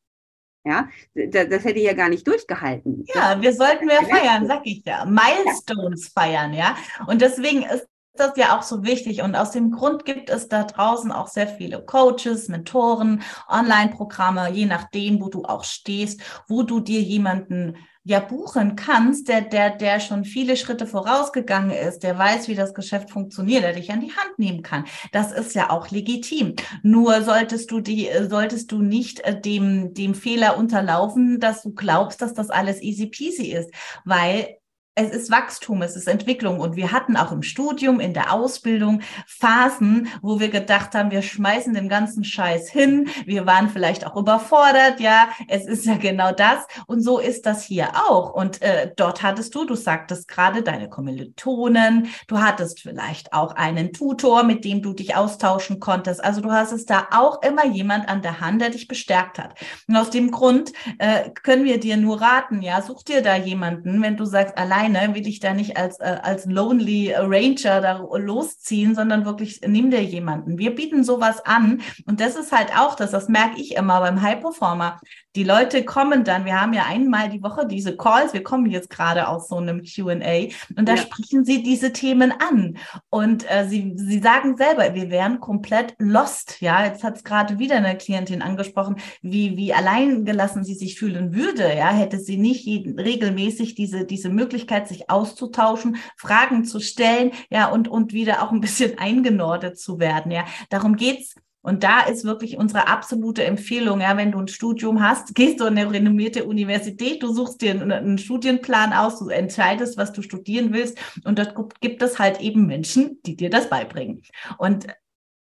Ja, 0.66 0.88
das, 1.14 1.66
hätte 1.66 1.80
ich 1.80 1.86
ja 1.86 1.94
gar 1.94 2.08
nicht 2.08 2.26
durchgehalten. 2.26 3.04
Ja, 3.14 3.42
wir 3.42 3.52
sollten 3.54 3.86
mehr 3.86 4.02
feiern, 4.04 4.48
sag 4.48 4.62
ich 4.64 4.82
ja. 4.86 5.04
Milestones 5.04 6.08
feiern, 6.08 6.54
ja. 6.54 6.78
Und 7.06 7.22
deswegen 7.22 7.64
ist 7.64 7.86
das 8.16 8.38
ja 8.38 8.58
auch 8.58 8.64
so 8.64 8.84
wichtig. 8.84 9.22
Und 9.22 9.36
aus 9.36 9.52
dem 9.52 9.72
Grund 9.72 10.06
gibt 10.06 10.30
es 10.30 10.48
da 10.48 10.64
draußen 10.64 11.12
auch 11.12 11.28
sehr 11.28 11.48
viele 11.48 11.84
Coaches, 11.84 12.48
Mentoren, 12.48 13.22
Online-Programme, 13.50 14.52
je 14.52 14.66
nachdem, 14.66 15.22
wo 15.22 15.30
du 15.30 15.44
auch 15.44 15.64
stehst, 15.64 16.22
wo 16.48 16.64
du 16.64 16.80
dir 16.80 17.02
jemanden 17.02 17.76
ja 18.06 18.20
buchen 18.20 18.76
kannst, 18.76 19.30
der, 19.30 19.42
der, 19.42 19.70
der 19.70 20.00
schon 20.02 20.26
viele 20.26 20.58
Schritte 20.58 20.86
vorausgegangen 20.86 21.72
ist, 21.72 22.04
der 22.04 22.18
weiß, 22.18 22.50
wie 22.50 22.56
das 22.56 22.74
Geschäft 22.74 23.10
funktioniert, 23.10 23.64
der 23.64 23.74
dich 23.74 23.92
an 23.92 24.02
die 24.02 24.12
Hand 24.12 24.38
nehmen 24.38 24.62
kann. 24.62 24.86
Das 25.14 25.32
ist 25.32 25.56
ja 25.56 25.70
auch 25.70 25.90
legitim. 25.90 26.56
Nur 26.82 27.22
solltest 27.24 27.72
du 27.72 27.80
die, 27.80 28.10
solltest 28.30 28.72
du 28.72 28.82
nicht 28.82 29.22
äh, 29.22 29.40
dem, 29.40 29.94
dem 29.94 30.16
Fehler 30.16 30.58
unterlaufen, 30.58 31.40
dass 31.40 31.64
du 31.64 31.74
glaubst, 31.74 32.22
dass 32.22 32.34
das 32.34 32.50
alles 32.50 32.82
easy 32.82 33.08
peasy 33.08 33.54
ist, 33.54 33.72
weil 34.04 34.58
es 34.96 35.10
ist 35.10 35.32
Wachstum, 35.32 35.82
es 35.82 35.96
ist 35.96 36.08
Entwicklung. 36.08 36.60
Und 36.60 36.76
wir 36.76 36.92
hatten 36.92 37.18
auch 37.18 37.32
im 37.32 37.42
Studium, 37.42 38.00
in 38.00 38.14
der 38.14 38.32
Ausbildung 38.32 39.02
Phasen, 39.26 40.08
wo 40.22 40.40
wir 40.40 40.50
gedacht 40.50 40.94
haben, 40.94 41.10
wir 41.10 41.24
schmeißen 41.24 41.74
den 41.74 41.90
ganzen 41.90 42.24
Scheiß 42.24 42.70
hin. 42.70 43.10
Wir 43.26 43.48
waren 43.48 43.70
vielleicht 43.70 44.06
auch 44.06 44.16
überfordert. 44.16 45.00
Ja, 45.00 45.30
es 45.48 45.66
ist 45.66 45.86
ja 45.86 45.96
genau 45.96 46.32
das. 46.32 46.68
Und 46.86 47.02
so 47.02 47.18
ist 47.18 47.48
das 47.48 47.64
hier 47.64 47.90
auch. 48.08 48.34
Und 48.34 48.62
äh, 48.62 48.92
dort 48.96 49.24
hattest 49.24 49.56
du, 49.56 49.66
du 49.66 49.74
sagtest 49.74 50.28
gerade 50.28 50.62
deine 50.62 50.90
Kommilitonen. 50.90 52.10
Du 52.28 52.40
hattest 52.40 52.82
vielleicht 52.82 53.34
auch 53.34 53.56
einen 53.56 53.94
Tutor, 53.94 54.44
mit 54.44 54.64
dem 54.64 54.84
du 54.84 54.94
dich 54.94 55.16
austauschen 55.16 55.80
konntest. 55.80 56.24
Also 56.24 56.42
du 56.42 56.52
hast 56.52 56.72
es 56.72 56.86
da 56.86 57.08
auch 57.12 57.42
immer 57.42 57.66
jemand 57.66 58.08
an 58.08 58.22
der 58.22 58.42
Hand, 58.42 58.62
der 58.62 58.70
dich 58.70 58.88
bestärkt 58.88 59.40
hat. 59.40 59.56
Und 59.88 59.98
aus 59.98 60.12
dem 60.12 60.30
Grund 60.30 60.72
äh, 61.00 61.32
können 61.42 61.66
wir 61.66 61.80
dir 61.80 61.98
nur 61.98 62.22
raten, 62.22 62.62
ja, 62.62 62.82
such 62.84 63.04
dir 63.04 63.24
da 63.24 63.36
jemanden, 63.36 64.00
wenn 64.04 64.18
du 64.18 64.26
sagst, 64.26 64.56
allein 64.56 64.83
alleine, 64.84 65.16
will 65.16 65.28
ich 65.28 65.40
da 65.40 65.54
nicht 65.54 65.78
als, 65.78 66.00
äh, 66.00 66.18
als 66.22 66.46
Lonely 66.46 67.14
Ranger 67.16 67.82
da 67.82 67.98
losziehen, 68.18 68.96
sondern 68.96 69.26
wirklich 69.26 69.62
nimm 69.66 69.92
dir 69.92 70.04
jemanden. 70.04 70.58
Wir 70.58 70.74
bieten 70.74 71.04
sowas 71.04 71.46
an 71.46 71.82
und 72.06 72.20
das 72.20 72.36
ist 72.36 72.52
halt 72.52 72.72
auch 72.78 72.96
das, 72.96 73.12
das 73.12 73.30
merke 73.30 73.60
ich 73.60 73.76
immer 73.76 74.00
beim 74.00 74.22
High 74.22 74.42
Performer. 74.42 75.00
Die 75.36 75.44
Leute 75.44 75.84
kommen 75.84 76.24
dann, 76.24 76.46
wir 76.46 76.62
haben 76.62 76.74
ja 76.74 76.84
einmal 76.88 77.28
die 77.28 77.42
Woche 77.42 77.66
diese 77.66 77.98
Calls, 77.98 78.34
wir 78.34 78.44
kommen 78.44 78.70
jetzt 78.70 78.92
gerade 78.92 79.28
aus 79.28 79.48
so 79.48 79.58
einem 79.58 79.82
QA 79.82 80.50
und 80.78 80.88
da 80.88 80.94
ja. 80.94 80.98
sprechen 80.98 81.44
sie 81.44 81.64
diese 81.64 81.92
Themen 81.92 82.32
an. 82.32 82.78
Und 83.10 83.50
äh, 83.50 83.68
sie, 83.68 83.94
sie 83.96 84.20
sagen 84.20 84.58
selber, 84.58 84.94
wir 84.94 85.10
wären 85.10 85.40
komplett 85.40 85.96
lost. 85.98 86.62
Ja, 86.62 86.86
jetzt 86.86 87.04
hat 87.04 87.16
es 87.16 87.24
gerade 87.24 87.58
wieder 87.58 87.78
eine 87.78 87.98
Klientin 87.98 88.44
angesprochen, 88.44 88.98
wie, 89.24 89.58
wie 89.58 89.74
alleingelassen 89.74 90.64
sie 90.64 90.76
sich 90.76 91.00
fühlen 91.00 91.34
würde, 91.34 91.76
ja, 91.76 91.90
hätte 91.90 92.20
sie 92.20 92.38
nicht 92.38 92.66
jeden, 92.66 93.00
regelmäßig 93.00 93.74
diese, 93.74 94.06
diese 94.06 94.30
Möglichkeit, 94.30 94.64
sich 94.88 95.10
auszutauschen, 95.10 95.98
Fragen 96.18 96.66
zu 96.66 96.80
stellen, 96.80 97.32
ja, 97.50 97.68
und, 97.68 97.88
und 97.88 98.14
wieder 98.14 98.44
auch 98.44 98.52
ein 98.52 98.62
bisschen 98.62 98.98
eingenordet 98.98 99.80
zu 99.80 100.00
werden. 100.00 100.32
Ja, 100.32 100.46
darum 100.70 100.96
geht's 100.96 101.36
und 101.66 101.84
da 101.84 102.02
ist 102.02 102.26
wirklich 102.26 102.58
unsere 102.58 102.90
absolute 102.90 103.46
Empfehlung, 103.46 104.02
ja, 104.02 104.18
wenn 104.18 104.34
du 104.34 104.40
ein 104.40 104.50
Studium 104.50 105.02
hast, 105.02 105.34
gehst 105.36 105.62
du 105.62 105.66
in 105.66 105.78
eine 105.78 105.92
renommierte 105.92 106.44
Universität, 106.44 107.24
du 107.24 107.34
suchst 107.34 107.62
dir 107.62 107.72
einen 107.72 108.18
Studienplan 108.18 108.92
aus, 108.92 109.20
du 109.20 109.30
entscheidest, 109.30 109.98
was 109.98 110.12
du 110.12 110.22
studieren 110.22 110.74
willst 110.74 110.98
und 111.24 111.40
dort 111.40 111.56
gibt 111.80 112.04
es 112.04 112.20
halt 112.20 112.42
eben 112.42 112.68
Menschen, 112.68 113.22
die 113.26 113.38
dir 113.38 113.50
das 113.50 113.70
beibringen. 113.70 114.22
Und 114.58 114.88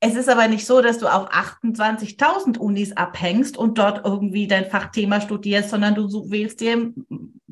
es 0.01 0.15
ist 0.15 0.29
aber 0.29 0.47
nicht 0.47 0.65
so, 0.65 0.81
dass 0.81 0.99
du 0.99 1.09
auf 1.09 1.31
28.000 1.31 2.59
Unis 2.59 2.97
abhängst 2.97 3.57
und 3.57 3.79
dort 3.79 4.05
irgendwie 4.05 4.47
dein 4.47 4.71
Fachthema 4.71 5.21
studierst, 5.21 5.71
sondern 5.71 5.97
du 5.97 6.31
wählst 6.31 6.61
dir, 6.61 6.93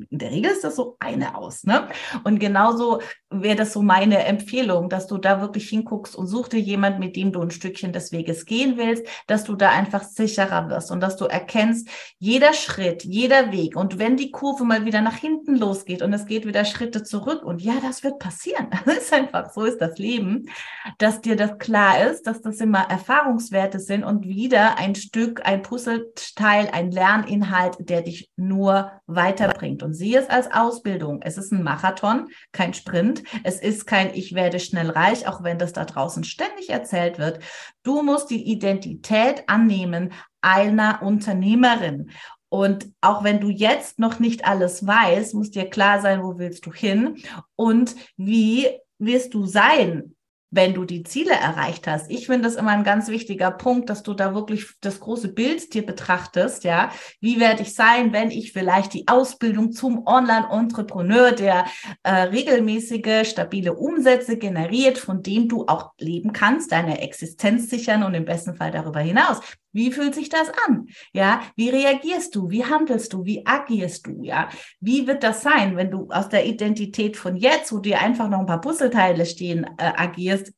in 0.09 0.19
der 0.19 0.31
Regel 0.31 0.51
ist 0.51 0.63
das 0.63 0.75
so 0.75 0.95
eine 0.99 1.35
aus. 1.35 1.63
Ne? 1.63 1.87
Und 2.23 2.39
genauso 2.39 3.01
wäre 3.29 3.55
das 3.55 3.73
so 3.73 3.81
meine 3.81 4.23
Empfehlung, 4.25 4.89
dass 4.89 5.07
du 5.07 5.17
da 5.17 5.41
wirklich 5.41 5.69
hinguckst 5.69 6.15
und 6.15 6.27
such 6.27 6.49
dir 6.49 6.59
jemand, 6.59 6.99
mit 6.99 7.15
dem 7.15 7.31
du 7.31 7.41
ein 7.41 7.51
Stückchen 7.51 7.91
des 7.91 8.11
Weges 8.11 8.45
gehen 8.45 8.77
willst, 8.77 9.05
dass 9.27 9.43
du 9.43 9.55
da 9.55 9.71
einfach 9.71 10.03
sicherer 10.03 10.69
wirst 10.69 10.91
und 10.91 11.01
dass 11.01 11.17
du 11.17 11.25
erkennst, 11.25 11.89
jeder 12.19 12.53
Schritt, 12.53 13.03
jeder 13.03 13.51
Weg 13.51 13.75
und 13.75 13.99
wenn 13.99 14.17
die 14.17 14.31
Kurve 14.31 14.63
mal 14.63 14.85
wieder 14.85 15.01
nach 15.01 15.17
hinten 15.17 15.57
losgeht 15.57 16.01
und 16.01 16.13
es 16.13 16.25
geht 16.25 16.45
wieder 16.45 16.63
Schritte 16.63 17.03
zurück 17.03 17.43
und 17.43 17.61
ja, 17.61 17.73
das 17.81 18.03
wird 18.03 18.19
passieren. 18.19 18.67
Das 18.87 18.97
ist 18.97 19.13
einfach, 19.13 19.51
so 19.51 19.65
ist 19.65 19.79
das 19.79 19.97
Leben, 19.97 20.49
dass 20.97 21.19
dir 21.19 21.35
das 21.35 21.57
klar 21.57 22.07
ist, 22.09 22.25
dass 22.25 22.36
das 22.41 22.59
immer 22.61 22.89
Erfahrungswerte 22.89 23.79
sind 23.79 24.03
und 24.03 24.25
wieder 24.25 24.77
ein 24.77 24.95
Stück, 24.95 25.45
ein 25.45 25.61
Puzzleteil, 25.61 26.69
ein 26.71 26.91
Lerninhalt, 26.91 27.77
der 27.79 28.01
dich 28.01 28.31
nur 28.35 28.91
weiterbringt. 29.05 29.83
Und 29.83 29.93
sieh 29.93 30.15
es 30.15 30.29
als 30.29 30.51
Ausbildung. 30.51 31.21
Es 31.21 31.37
ist 31.37 31.51
ein 31.51 31.63
Marathon, 31.63 32.27
kein 32.51 32.73
Sprint. 32.73 33.23
Es 33.43 33.59
ist 33.59 33.85
kein 33.85 34.13
Ich 34.13 34.33
werde 34.33 34.59
schnell 34.59 34.89
reich, 34.89 35.27
auch 35.27 35.43
wenn 35.43 35.57
das 35.57 35.73
da 35.73 35.85
draußen 35.85 36.23
ständig 36.23 36.69
erzählt 36.69 37.19
wird. 37.19 37.39
Du 37.83 38.01
musst 38.01 38.29
die 38.29 38.49
Identität 38.51 39.43
annehmen 39.47 40.13
einer 40.41 41.01
Unternehmerin. 41.01 42.11
Und 42.49 42.89
auch 43.01 43.23
wenn 43.23 43.39
du 43.39 43.49
jetzt 43.49 43.99
noch 43.99 44.19
nicht 44.19 44.45
alles 44.45 44.85
weißt, 44.85 45.33
muss 45.33 45.51
dir 45.51 45.69
klar 45.69 46.01
sein, 46.01 46.23
wo 46.23 46.37
willst 46.37 46.65
du 46.65 46.73
hin 46.73 47.17
und 47.55 47.95
wie 48.15 48.67
wirst 48.99 49.33
du 49.33 49.45
sein, 49.45 50.15
wenn 50.49 50.73
du 50.73 50.85
die 50.85 51.03
Ziele 51.03 51.33
erreicht 51.33 51.87
hast. 51.87 52.09
Ich 52.09 52.27
finde 52.27 52.43
das 52.43 52.55
immer 52.55 52.71
ein 52.71 52.83
ganz 52.83 53.09
wichtiger 53.09 53.51
Punkt, 53.51 53.89
dass 53.89 54.03
du 54.03 54.13
da 54.13 54.33
wirklich 54.33 54.67
das 54.81 54.99
große 54.99 55.33
Bild 55.33 55.73
dir 55.73 55.85
betrachtest, 55.85 56.63
ja. 56.63 56.91
Wie 57.19 57.39
werde 57.39 57.63
ich 57.63 57.75
sein, 57.75 58.13
wenn 58.13 58.31
ich 58.31 58.53
vielleicht 58.53 58.93
die 58.93 59.07
Ausbildung 59.07 59.71
zum 59.71 60.05
Online-Entrepreneur, 60.07 61.31
der 61.31 61.65
äh, 62.03 62.11
regelmäßige, 62.11 63.27
stabile 63.27 63.73
Umsätze 63.73 64.37
generiert, 64.37 64.97
von 64.97 65.21
dem 65.21 65.49
du 65.49 65.65
auch 65.67 65.91
leben 65.99 66.31
kannst, 66.33 66.71
deine 66.71 67.01
Existenz 67.01 67.69
sichern 67.69 68.03
und 68.03 68.13
im 68.13 68.25
besten 68.25 68.55
Fall 68.55 68.71
darüber 68.71 68.99
hinaus. 68.99 69.41
Wie 69.77 69.91
fühlt 69.91 70.15
sich 70.15 70.29
das 70.29 70.49
an? 70.67 70.87
Ja, 71.13 71.41
wie 71.55 71.69
reagierst 71.69 72.35
du? 72.35 72.49
Wie 72.49 72.65
handelst 72.65 73.13
du? 73.13 73.25
Wie 73.25 73.45
agierst 73.45 74.07
du? 74.07 74.23
Ja, 74.23 74.49
wie 74.79 75.05
wird 75.05 75.21
das 75.21 75.43
sein, 75.43 75.77
wenn 75.77 75.91
du 75.91 76.07
aus 76.09 76.29
der 76.29 76.47
Identität 76.47 77.15
von 77.15 77.35
jetzt, 77.35 77.71
wo 77.71 77.77
dir 77.77 77.99
einfach 77.99 78.27
noch 78.27 78.39
ein 78.39 78.47
paar 78.47 78.59
Puzzleteile 78.59 79.27
stehen, 79.27 79.65
äh, 79.77 79.93
agierst? 79.95 80.51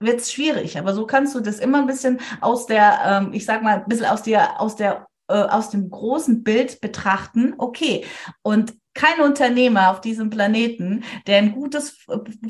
Wird 0.00 0.20
es 0.20 0.32
schwierig, 0.32 0.78
aber 0.78 0.94
so 0.94 1.04
kannst 1.06 1.34
du 1.34 1.40
das 1.40 1.58
immer 1.58 1.78
ein 1.78 1.86
bisschen 1.86 2.20
aus 2.40 2.64
der, 2.66 3.00
ähm, 3.04 3.34
ich 3.34 3.44
sag 3.44 3.62
mal, 3.62 3.80
ein 3.80 3.86
bisschen 3.86 4.06
aus 4.06 4.22
der, 4.22 4.58
aus 4.58 4.76
der 4.76 5.06
äh, 5.28 5.34
aus 5.34 5.68
dem 5.68 5.90
großen 5.90 6.42
Bild 6.42 6.80
betrachten, 6.80 7.54
okay, 7.58 8.04
und 8.42 8.74
kein 8.94 9.20
Unternehmer 9.20 9.90
auf 9.90 10.00
diesem 10.00 10.30
Planeten, 10.30 11.04
der 11.26 11.38
ein 11.38 11.52
gutes, 11.52 11.98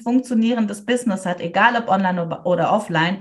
funktionierendes 0.02 0.84
Business 0.84 1.26
hat, 1.26 1.40
egal 1.40 1.76
ob 1.76 1.88
online 1.88 2.42
oder 2.44 2.72
offline, 2.72 3.18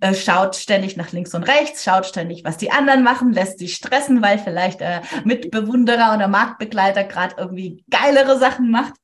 äh, 0.00 0.14
schaut 0.14 0.56
ständig 0.56 0.96
nach 0.96 1.12
links 1.12 1.34
und 1.34 1.44
rechts, 1.44 1.84
schaut 1.84 2.06
ständig, 2.06 2.44
was 2.44 2.56
die 2.56 2.72
anderen 2.72 3.02
machen, 3.02 3.32
lässt 3.32 3.58
sich 3.58 3.74
stressen, 3.76 4.20
weil 4.20 4.38
vielleicht 4.38 4.80
äh, 4.80 5.00
Mitbewunderer 5.24 6.14
oder 6.14 6.28
Marktbegleiter 6.28 7.04
gerade 7.04 7.36
irgendwie 7.38 7.84
geilere 7.88 8.38
Sachen 8.38 8.70
macht. 8.70 8.94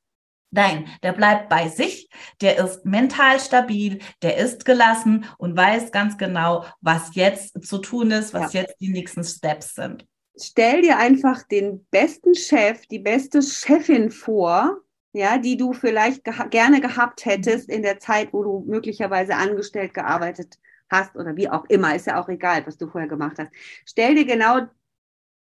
Nein, 0.51 0.85
der 1.01 1.13
bleibt 1.13 1.49
bei 1.49 1.67
sich, 1.67 2.09
der 2.41 2.59
ist 2.59 2.85
mental 2.85 3.39
stabil, 3.39 3.99
der 4.21 4.37
ist 4.37 4.65
gelassen 4.65 5.25
und 5.39 5.57
weiß 5.57 5.91
ganz 5.91 6.17
genau, 6.19 6.65
was 6.79 7.15
jetzt 7.15 7.65
zu 7.65 7.79
tun 7.79 8.11
ist, 8.11 8.35
was 8.35 8.53
ja. 8.53 8.61
jetzt 8.61 8.75
die 8.79 8.89
nächsten 8.89 9.23
Steps 9.23 9.73
sind 9.73 10.05
stell 10.35 10.81
dir 10.81 10.97
einfach 10.97 11.43
den 11.43 11.85
besten 11.91 12.35
Chef, 12.35 12.85
die 12.87 12.99
beste 12.99 13.41
Chefin 13.41 14.11
vor, 14.11 14.79
ja, 15.13 15.37
die 15.37 15.57
du 15.57 15.73
vielleicht 15.73 16.23
geha 16.23 16.45
gerne 16.45 16.81
gehabt 16.81 17.25
hättest 17.25 17.69
in 17.69 17.83
der 17.83 17.99
Zeit, 17.99 18.33
wo 18.33 18.43
du 18.43 18.63
möglicherweise 18.67 19.35
angestellt 19.35 19.93
gearbeitet 19.93 20.57
hast 20.89 21.15
oder 21.15 21.35
wie 21.35 21.49
auch 21.49 21.65
immer, 21.65 21.95
ist 21.95 22.07
ja 22.07 22.21
auch 22.21 22.29
egal, 22.29 22.65
was 22.65 22.77
du 22.77 22.87
vorher 22.87 23.09
gemacht 23.09 23.37
hast. 23.37 23.51
Stell 23.85 24.15
dir 24.15 24.25
genau 24.25 24.61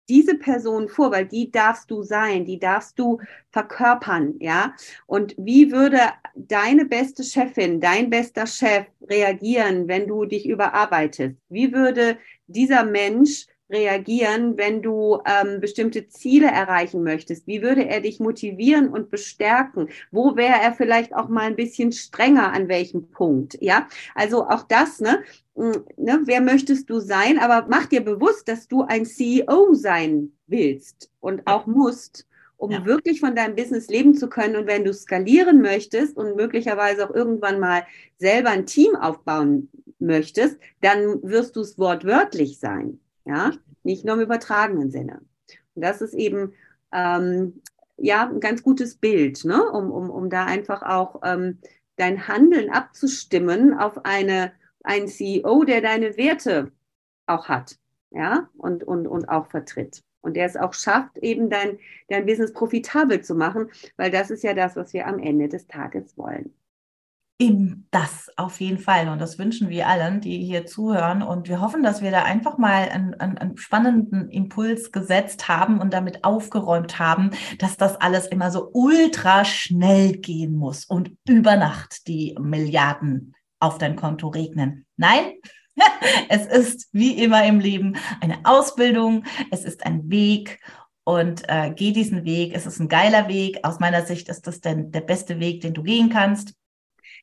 diese 0.08 0.36
Person 0.36 0.88
vor, 0.88 1.12
weil 1.12 1.26
die 1.26 1.52
darfst 1.52 1.88
du 1.88 2.02
sein, 2.02 2.44
die 2.44 2.58
darfst 2.58 2.98
du 2.98 3.20
verkörpern, 3.52 4.34
ja. 4.40 4.74
Und 5.06 5.36
wie 5.38 5.70
würde 5.70 6.00
deine 6.34 6.84
beste 6.84 7.22
Chefin, 7.22 7.80
dein 7.80 8.10
bester 8.10 8.46
Chef 8.46 8.86
reagieren, 9.08 9.86
wenn 9.86 10.08
du 10.08 10.24
dich 10.24 10.48
überarbeitest? 10.48 11.36
Wie 11.48 11.72
würde 11.72 12.18
dieser 12.48 12.84
Mensch 12.84 13.46
reagieren, 13.70 14.56
wenn 14.56 14.82
du 14.82 15.20
ähm, 15.24 15.60
bestimmte 15.60 16.08
Ziele 16.08 16.48
erreichen 16.48 17.02
möchtest? 17.02 17.46
Wie 17.46 17.62
würde 17.62 17.86
er 17.86 18.00
dich 18.00 18.20
motivieren 18.20 18.88
und 18.88 19.10
bestärken? 19.10 19.88
Wo 20.10 20.36
wäre 20.36 20.60
er 20.60 20.72
vielleicht 20.72 21.14
auch 21.14 21.28
mal 21.28 21.44
ein 21.44 21.56
bisschen 21.56 21.92
strenger 21.92 22.52
an 22.52 22.68
welchem 22.68 23.10
Punkt? 23.10 23.56
Ja, 23.60 23.88
also 24.14 24.46
auch 24.46 24.62
das, 24.62 25.00
ne? 25.00 25.22
Hm, 25.56 25.84
ne? 25.96 26.20
Wer 26.24 26.40
möchtest 26.40 26.90
du 26.90 27.00
sein? 27.00 27.38
Aber 27.38 27.66
mach 27.68 27.86
dir 27.86 28.02
bewusst, 28.02 28.48
dass 28.48 28.68
du 28.68 28.82
ein 28.82 29.06
CEO 29.06 29.74
sein 29.74 30.32
willst 30.46 31.10
und 31.20 31.46
auch 31.46 31.66
musst 31.66 32.26
um 32.60 32.70
ja. 32.70 32.84
wirklich 32.84 33.20
von 33.20 33.34
deinem 33.34 33.56
Business 33.56 33.88
leben 33.88 34.14
zu 34.14 34.28
können. 34.28 34.54
Und 34.54 34.66
wenn 34.66 34.84
du 34.84 34.92
skalieren 34.92 35.62
möchtest 35.62 36.16
und 36.16 36.36
möglicherweise 36.36 37.08
auch 37.08 37.14
irgendwann 37.14 37.58
mal 37.58 37.84
selber 38.18 38.50
ein 38.50 38.66
Team 38.66 38.94
aufbauen 38.94 39.70
möchtest, 39.98 40.58
dann 40.82 41.22
wirst 41.22 41.56
du 41.56 41.60
es 41.60 41.78
wortwörtlich 41.78 42.58
sein. 42.58 43.00
Ja, 43.24 43.52
nicht 43.82 44.04
nur 44.04 44.16
im 44.16 44.22
übertragenen 44.22 44.90
Sinne. 44.90 45.20
Und 45.74 45.82
das 45.82 46.00
ist 46.00 46.14
eben 46.14 46.54
ähm, 46.92 47.62
ja 47.96 48.28
ein 48.28 48.40
ganz 48.40 48.62
gutes 48.62 48.96
Bild, 48.96 49.44
ne? 49.44 49.62
um, 49.70 49.90
um, 49.90 50.10
um 50.10 50.30
da 50.30 50.46
einfach 50.46 50.82
auch 50.82 51.20
ähm, 51.24 51.58
dein 51.96 52.28
Handeln 52.28 52.70
abzustimmen 52.70 53.74
auf 53.74 54.04
eine, 54.04 54.52
einen 54.82 55.08
CEO, 55.08 55.64
der 55.64 55.80
deine 55.82 56.16
Werte 56.16 56.72
auch 57.26 57.48
hat, 57.48 57.76
ja, 58.10 58.48
und, 58.56 58.84
und, 58.84 59.06
und 59.06 59.28
auch 59.28 59.46
vertritt. 59.46 60.02
Und 60.22 60.34
der 60.34 60.46
es 60.46 60.56
auch 60.56 60.74
schafft, 60.74 61.18
eben 61.18 61.48
dein, 61.48 61.78
dein 62.08 62.26
Business 62.26 62.52
profitabel 62.52 63.22
zu 63.22 63.34
machen, 63.34 63.70
weil 63.96 64.10
das 64.10 64.30
ist 64.30 64.42
ja 64.42 64.54
das, 64.54 64.76
was 64.76 64.92
wir 64.92 65.06
am 65.06 65.18
Ende 65.18 65.48
des 65.48 65.66
Tages 65.66 66.16
wollen. 66.18 66.54
Eben 67.40 67.88
das 67.90 68.28
auf 68.36 68.60
jeden 68.60 68.78
Fall. 68.78 69.08
Und 69.08 69.18
das 69.18 69.38
wünschen 69.38 69.70
wir 69.70 69.88
allen, 69.88 70.20
die 70.20 70.44
hier 70.44 70.66
zuhören. 70.66 71.22
Und 71.22 71.48
wir 71.48 71.62
hoffen, 71.62 71.82
dass 71.82 72.02
wir 72.02 72.10
da 72.10 72.22
einfach 72.22 72.58
mal 72.58 72.90
einen, 72.90 73.14
einen, 73.14 73.38
einen, 73.38 73.56
spannenden 73.56 74.28
Impuls 74.28 74.92
gesetzt 74.92 75.48
haben 75.48 75.80
und 75.80 75.94
damit 75.94 76.22
aufgeräumt 76.22 76.98
haben, 76.98 77.30
dass 77.58 77.78
das 77.78 77.96
alles 77.96 78.26
immer 78.26 78.50
so 78.50 78.68
ultra 78.74 79.46
schnell 79.46 80.18
gehen 80.18 80.54
muss 80.54 80.84
und 80.84 81.16
über 81.26 81.56
Nacht 81.56 82.06
die 82.08 82.36
Milliarden 82.38 83.34
auf 83.58 83.78
dein 83.78 83.96
Konto 83.96 84.28
regnen. 84.28 84.84
Nein, 84.98 85.32
es 86.28 86.44
ist 86.44 86.90
wie 86.92 87.22
immer 87.22 87.42
im 87.46 87.58
Leben 87.58 87.96
eine 88.20 88.40
Ausbildung, 88.44 89.24
es 89.50 89.64
ist 89.64 89.86
ein 89.86 90.10
Weg 90.10 90.60
und 91.04 91.48
äh, 91.48 91.72
geh 91.74 91.92
diesen 91.92 92.24
Weg. 92.26 92.52
Es 92.54 92.66
ist 92.66 92.80
ein 92.80 92.88
geiler 92.88 93.28
Weg. 93.28 93.60
Aus 93.62 93.80
meiner 93.80 94.04
Sicht 94.04 94.28
ist 94.28 94.46
das 94.46 94.60
denn 94.60 94.92
der 94.92 95.00
beste 95.00 95.40
Weg, 95.40 95.62
den 95.62 95.72
du 95.72 95.82
gehen 95.82 96.10
kannst. 96.10 96.54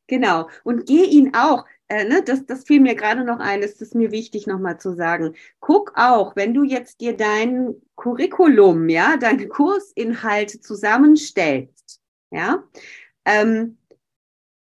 Genau. 0.08 0.50
Und 0.64 0.86
geh 0.86 1.04
ihn 1.04 1.34
auch. 1.36 1.66
Äh, 1.90 2.06
ne, 2.06 2.22
das, 2.24 2.46
das 2.46 2.64
fiel 2.64 2.82
mir 2.82 2.96
gerade 2.96 3.24
noch 3.24 3.40
ein, 3.40 3.62
ist 3.62 3.96
mir 3.96 4.12
wichtig 4.12 4.48
nochmal 4.48 4.80
zu 4.80 4.94
sagen. 4.94 5.36
Guck 5.60 5.94
auch, 5.96 6.36
wenn 6.36 6.54
du 6.54 6.64
jetzt 6.64 7.00
dir 7.00 7.16
dein 7.16 7.76
Curriculum, 7.96 8.90
ja, 8.90 9.18
deine 9.18 9.48
Kursinhalte 9.48 10.60
zusammenstellst, 10.60 12.02
ja, 12.32 12.64
ähm, 13.26 13.78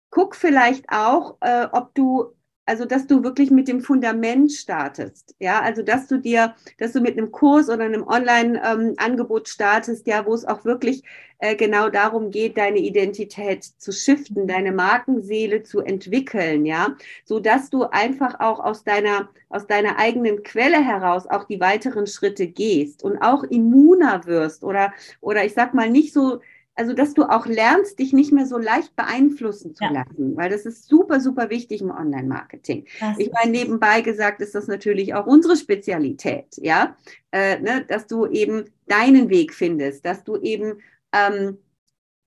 guck 0.10 0.36
vielleicht 0.36 0.86
auch, 0.90 1.38
äh, 1.42 1.68
ob 1.72 1.94
du 1.94 2.36
also 2.66 2.86
dass 2.86 3.08
du 3.08 3.24
wirklich 3.24 3.52
mit 3.52 3.68
dem 3.68 3.82
Fundament 3.82 4.52
startest, 4.52 5.36
ja, 5.40 5.62
also 5.62 5.82
dass 5.82 6.08
du 6.08 6.18
dir, 6.18 6.56
dass 6.78 6.94
du 6.94 7.02
mit 7.02 7.18
einem 7.18 7.32
Kurs 7.32 7.70
oder 7.70 7.84
einem 7.84 8.08
Online-Angebot 8.08 9.42
ähm, 9.42 9.52
startest, 9.52 10.08
ja, 10.08 10.26
wo 10.26 10.34
es 10.34 10.46
auch 10.46 10.64
wirklich 10.64 11.04
äh, 11.40 11.56
genau 11.56 11.90
darum 11.90 12.32
geht, 12.32 12.58
deine 12.58 12.80
Identität 12.80 13.64
zu 13.64 13.92
shiften, 13.92 14.48
deine 14.48 14.72
Markenseele 14.72 15.64
zu 15.64 15.82
entwickeln, 15.82 16.66
ja, 16.66 16.96
so 17.26 17.40
dass 17.40 17.70
du 17.70 17.84
einfach 17.84 18.40
auch 18.40 18.60
aus 18.60 18.84
deiner 18.84 19.30
aus 19.50 19.68
deiner 19.68 20.00
eigenen 20.00 20.44
Quelle 20.44 20.84
heraus 20.84 21.28
auch 21.28 21.44
die 21.44 21.60
weiteren 21.60 22.08
Schritte 22.08 22.48
gehst 22.48 23.04
und 23.04 23.18
auch 23.18 23.44
immuner 23.44 24.26
wirst 24.26 24.64
oder 24.64 24.94
oder 25.22 25.46
ich 25.46 25.54
sag 25.54 25.74
mal 25.74 25.90
nicht 25.90 26.14
so 26.14 26.40
also 26.76 26.94
dass 26.94 27.14
du 27.14 27.24
auch 27.24 27.46
lernst, 27.46 28.00
dich 28.00 28.14
nicht 28.14 28.32
mehr 28.32 28.46
so 28.46 28.58
leicht 28.58 28.96
beeinflussen 28.96 29.76
zu 29.76 29.84
ja. 29.84 29.92
lassen, 29.92 30.36
weil 30.36 30.50
das 30.50 30.66
ist 30.66 30.88
super, 30.88 31.20
super 31.20 31.50
wichtig 31.50 31.82
im 31.82 31.92
Online-Marketing. 31.92 32.86
Ich 33.18 33.32
meine, 33.32 33.52
nebenbei 33.52 34.02
gesagt 34.02 34.42
ist 34.42 34.56
das 34.56 34.68
natürlich 34.68 35.14
auch 35.14 35.28
unsere 35.28 35.56
Spezialität, 35.56 36.58
ja, 36.58 36.96
äh, 37.32 37.60
ne, 37.60 37.86
dass 37.88 38.08
du 38.08 38.26
eben 38.26 38.66
deinen 38.88 39.30
Weg 39.30 39.54
findest, 39.54 40.06
dass 40.06 40.24
du 40.24 40.38
eben 40.38 40.80
ähm, 41.12 41.58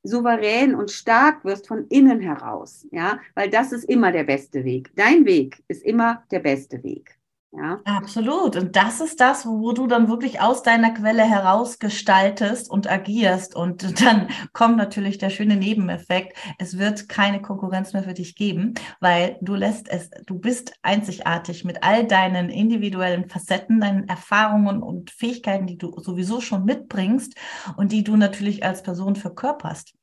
souverän 0.04 0.74
und 0.74 0.90
stark 0.90 1.44
wirst 1.44 1.66
von 1.66 1.86
innen 1.88 2.20
heraus, 2.20 2.86
ja, 2.92 3.18
weil 3.34 3.50
das 3.50 3.72
ist 3.72 3.84
immer 3.84 4.12
der 4.12 4.24
beste 4.24 4.64
Weg. 4.64 4.90
Dein 4.94 5.24
Weg 5.26 5.62
ist 5.68 5.82
immer 5.82 6.24
der 6.30 6.40
beste 6.40 6.82
Weg. 6.84 7.15
Ja. 7.56 7.80
Absolut. 7.84 8.54
Und 8.56 8.76
das 8.76 9.00
ist 9.00 9.18
das, 9.18 9.46
wo 9.46 9.72
du 9.72 9.86
dann 9.86 10.08
wirklich 10.08 10.42
aus 10.42 10.62
deiner 10.62 10.92
Quelle 10.92 11.22
heraus 11.22 11.78
gestaltest 11.78 12.70
und 12.70 12.90
agierst. 12.90 13.56
Und 13.56 14.00
dann 14.04 14.28
kommt 14.52 14.76
natürlich 14.76 15.16
der 15.16 15.30
schöne 15.30 15.56
Nebeneffekt. 15.56 16.36
Es 16.58 16.76
wird 16.78 17.08
keine 17.08 17.40
Konkurrenz 17.40 17.94
mehr 17.94 18.02
für 18.02 18.12
dich 18.12 18.36
geben, 18.36 18.74
weil 19.00 19.38
du 19.40 19.54
lässt 19.54 19.88
es, 19.88 20.10
du 20.26 20.38
bist 20.38 20.74
einzigartig 20.82 21.64
mit 21.64 21.82
all 21.82 22.06
deinen 22.06 22.50
individuellen 22.50 23.28
Facetten, 23.28 23.80
deinen 23.80 24.06
Erfahrungen 24.06 24.82
und 24.82 25.10
Fähigkeiten, 25.10 25.66
die 25.66 25.78
du 25.78 25.98
sowieso 25.98 26.42
schon 26.42 26.64
mitbringst 26.64 27.36
und 27.78 27.90
die 27.90 28.04
du 28.04 28.16
natürlich 28.16 28.64
als 28.64 28.82
Person 28.82 29.16
verkörperst. 29.16 29.94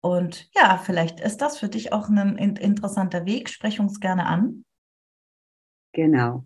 Und 0.00 0.48
ja, 0.56 0.78
vielleicht 0.78 1.20
ist 1.20 1.38
das 1.42 1.58
für 1.58 1.68
dich 1.68 1.92
auch 1.92 2.08
ein 2.08 2.36
interessanter 2.36 3.24
Weg. 3.24 3.48
Sprech 3.48 3.78
uns 3.78 4.00
gerne 4.00 4.26
an. 4.26 4.64
Genau. 5.92 6.44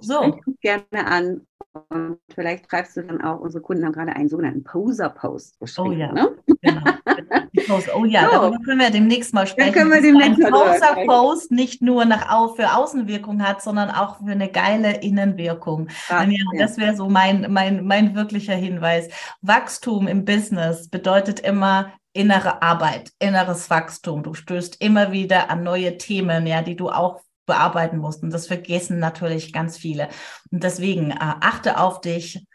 So. 0.00 0.38
Gerne 0.60 1.06
an 1.06 1.46
und 1.88 2.18
vielleicht 2.34 2.68
schreibst 2.68 2.96
du 2.96 3.02
dann 3.02 3.20
auch, 3.20 3.38
unsere 3.40 3.62
Kunden 3.62 3.84
haben 3.84 3.92
gerade 3.92 4.14
einen 4.16 4.28
sogenannten 4.28 4.64
Poser-Post 4.64 5.60
geschrieben. 5.60 5.88
Oh 5.88 5.92
ja, 5.92 6.12
ne? 6.12 6.36
genau. 6.60 7.78
Oh 7.94 8.04
ja, 8.04 8.22
so. 8.24 8.30
darüber 8.32 8.58
können 8.64 8.80
wir 8.80 8.90
demnächst 8.90 9.32
mal 9.32 9.46
sprechen. 9.46 9.72
Dann 9.72 9.82
können 9.88 9.92
wir 9.92 10.02
demnächst 10.02 10.44
ein 10.44 10.50
Poser-Post 10.50 11.52
nicht 11.52 11.80
nur 11.80 12.04
nach 12.04 12.56
für 12.56 12.74
Außenwirkung 12.74 13.46
hat, 13.46 13.62
sondern 13.62 13.90
auch 13.90 14.18
für 14.18 14.32
eine 14.32 14.50
geile 14.50 15.00
Innenwirkung. 15.00 15.88
Ach, 16.08 16.24
ja, 16.24 16.32
ja. 16.32 16.58
Das 16.58 16.76
wäre 16.76 16.96
so 16.96 17.08
mein, 17.08 17.46
mein, 17.50 17.84
mein 17.84 18.16
wirklicher 18.16 18.54
Hinweis. 18.54 19.08
Wachstum 19.40 20.08
im 20.08 20.24
Business 20.24 20.88
bedeutet 20.88 21.38
immer, 21.38 21.92
innere 22.12 22.62
Arbeit, 22.62 23.12
inneres 23.20 23.70
Wachstum. 23.70 24.24
Du 24.24 24.34
stößt 24.34 24.82
immer 24.82 25.12
wieder 25.12 25.50
an 25.50 25.62
neue 25.62 25.96
Themen, 25.98 26.48
ja, 26.48 26.62
die 26.62 26.74
du 26.74 26.88
auch 26.88 27.20
bearbeiten 27.50 27.98
musst. 27.98 28.22
Und 28.22 28.30
das 28.30 28.46
vergessen 28.46 28.98
natürlich 28.98 29.52
ganz 29.52 29.76
viele. 29.76 30.08
Und 30.50 30.62
deswegen 30.62 31.10
äh, 31.10 31.16
achte 31.18 31.78
auf 31.78 32.00
dich. 32.00 32.46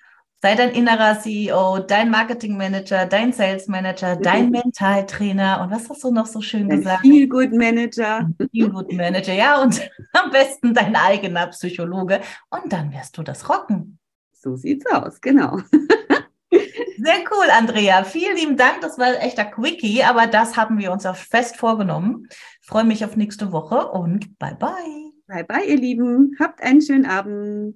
Sei 0.41 0.55
dein 0.55 0.71
innerer 0.71 1.19
CEO, 1.19 1.79
dein 1.79 2.11
Marketingmanager, 2.11 3.05
dein 3.07 3.33
Sales 3.33 3.67
Manager, 3.67 4.15
dein 4.15 4.51
Mentaltrainer 4.51 5.61
und 5.61 5.71
was 5.71 5.89
hast 5.89 6.03
du 6.03 6.11
noch 6.11 6.27
so 6.27 6.39
schön 6.39 6.71
ein 6.71 6.77
gesagt? 6.77 7.01
Feel 7.01 7.27
Good 7.27 7.51
Manager. 7.53 8.29
Feel 8.51 8.69
Good 8.69 8.93
Manager, 8.93 9.33
ja, 9.33 9.61
und 9.61 9.81
am 10.13 10.29
besten 10.29 10.73
dein 10.73 10.95
eigener 10.95 11.47
Psychologe 11.47 12.21
und 12.51 12.71
dann 12.71 12.91
wirst 12.91 13.17
du 13.17 13.23
das 13.23 13.49
rocken. 13.49 13.97
So 14.33 14.55
sieht's 14.55 14.85
aus, 14.91 15.19
genau. 15.19 15.57
Sehr 16.51 17.23
cool, 17.31 17.49
Andrea. 17.51 18.03
Vielen 18.03 18.37
lieben 18.37 18.57
Dank. 18.57 18.81
Das 18.81 18.97
war 18.97 19.07
ein 19.07 19.15
echter 19.15 19.45
Quickie, 19.45 20.03
aber 20.03 20.27
das 20.27 20.57
haben 20.57 20.77
wir 20.77 20.91
uns 20.91 21.05
auch 21.05 21.15
fest 21.15 21.57
vorgenommen. 21.57 22.27
Freue 22.65 22.83
mich 22.83 23.05
auf 23.05 23.15
nächste 23.15 23.51
Woche 23.51 23.89
und 23.91 24.37
bye 24.39 24.55
bye. 24.55 25.11
Bye 25.27 25.43
bye, 25.43 25.65
ihr 25.65 25.77
Lieben. 25.77 26.35
Habt 26.39 26.61
einen 26.61 26.81
schönen 26.81 27.05
Abend. 27.05 27.75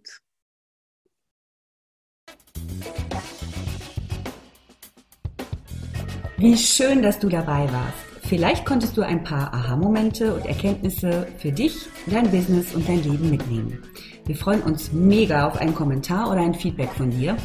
Wie 6.38 6.58
schön, 6.58 7.02
dass 7.02 7.20
du 7.20 7.28
dabei 7.28 7.72
warst. 7.72 8.10
Vielleicht 8.24 8.66
konntest 8.66 8.96
du 8.96 9.02
ein 9.02 9.24
paar 9.24 9.54
Aha-Momente 9.54 10.36
und 10.36 10.46
Erkenntnisse 10.46 11.28
für 11.40 11.52
dich, 11.52 11.88
dein 12.06 12.30
Business 12.30 12.76
und 12.76 12.88
dein 12.88 13.04
Leben 13.04 13.30
mitnehmen. 13.30 13.84
Wir 14.26 14.36
freuen 14.36 14.62
uns 14.62 14.94
mega 14.94 15.48
auf 15.48 15.58
einen 15.58 15.74
Kommentar 15.74 16.30
oder 16.30 16.42
ein 16.42 16.54
Feedback 16.54 16.92
von 16.92 17.10
dir. 17.10 17.36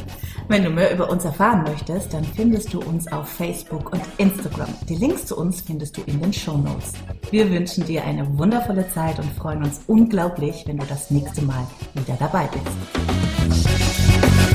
Wenn 0.47 0.63
du 0.63 0.69
mehr 0.69 0.93
über 0.93 1.09
uns 1.09 1.25
erfahren 1.25 1.63
möchtest, 1.63 2.13
dann 2.13 2.23
findest 2.23 2.71
du 2.71 2.79
uns 2.79 3.11
auf 3.11 3.27
Facebook 3.27 3.91
und 3.91 4.01
Instagram. 4.17 4.69
Die 4.87 4.95
Links 4.95 5.25
zu 5.25 5.37
uns 5.37 5.61
findest 5.61 5.97
du 5.97 6.01
in 6.05 6.21
den 6.21 6.31
Show 6.31 6.57
Notes. 6.57 6.93
Wir 7.31 7.49
wünschen 7.49 7.83
dir 7.85 8.03
eine 8.03 8.37
wundervolle 8.37 8.87
Zeit 8.89 9.17
und 9.17 9.31
freuen 9.33 9.63
uns 9.63 9.81
unglaublich, 9.87 10.63
wenn 10.67 10.77
du 10.77 10.85
das 10.85 11.09
nächste 11.09 11.41
Mal 11.41 11.65
wieder 11.95 12.15
dabei 12.19 12.47
bist. 12.53 14.54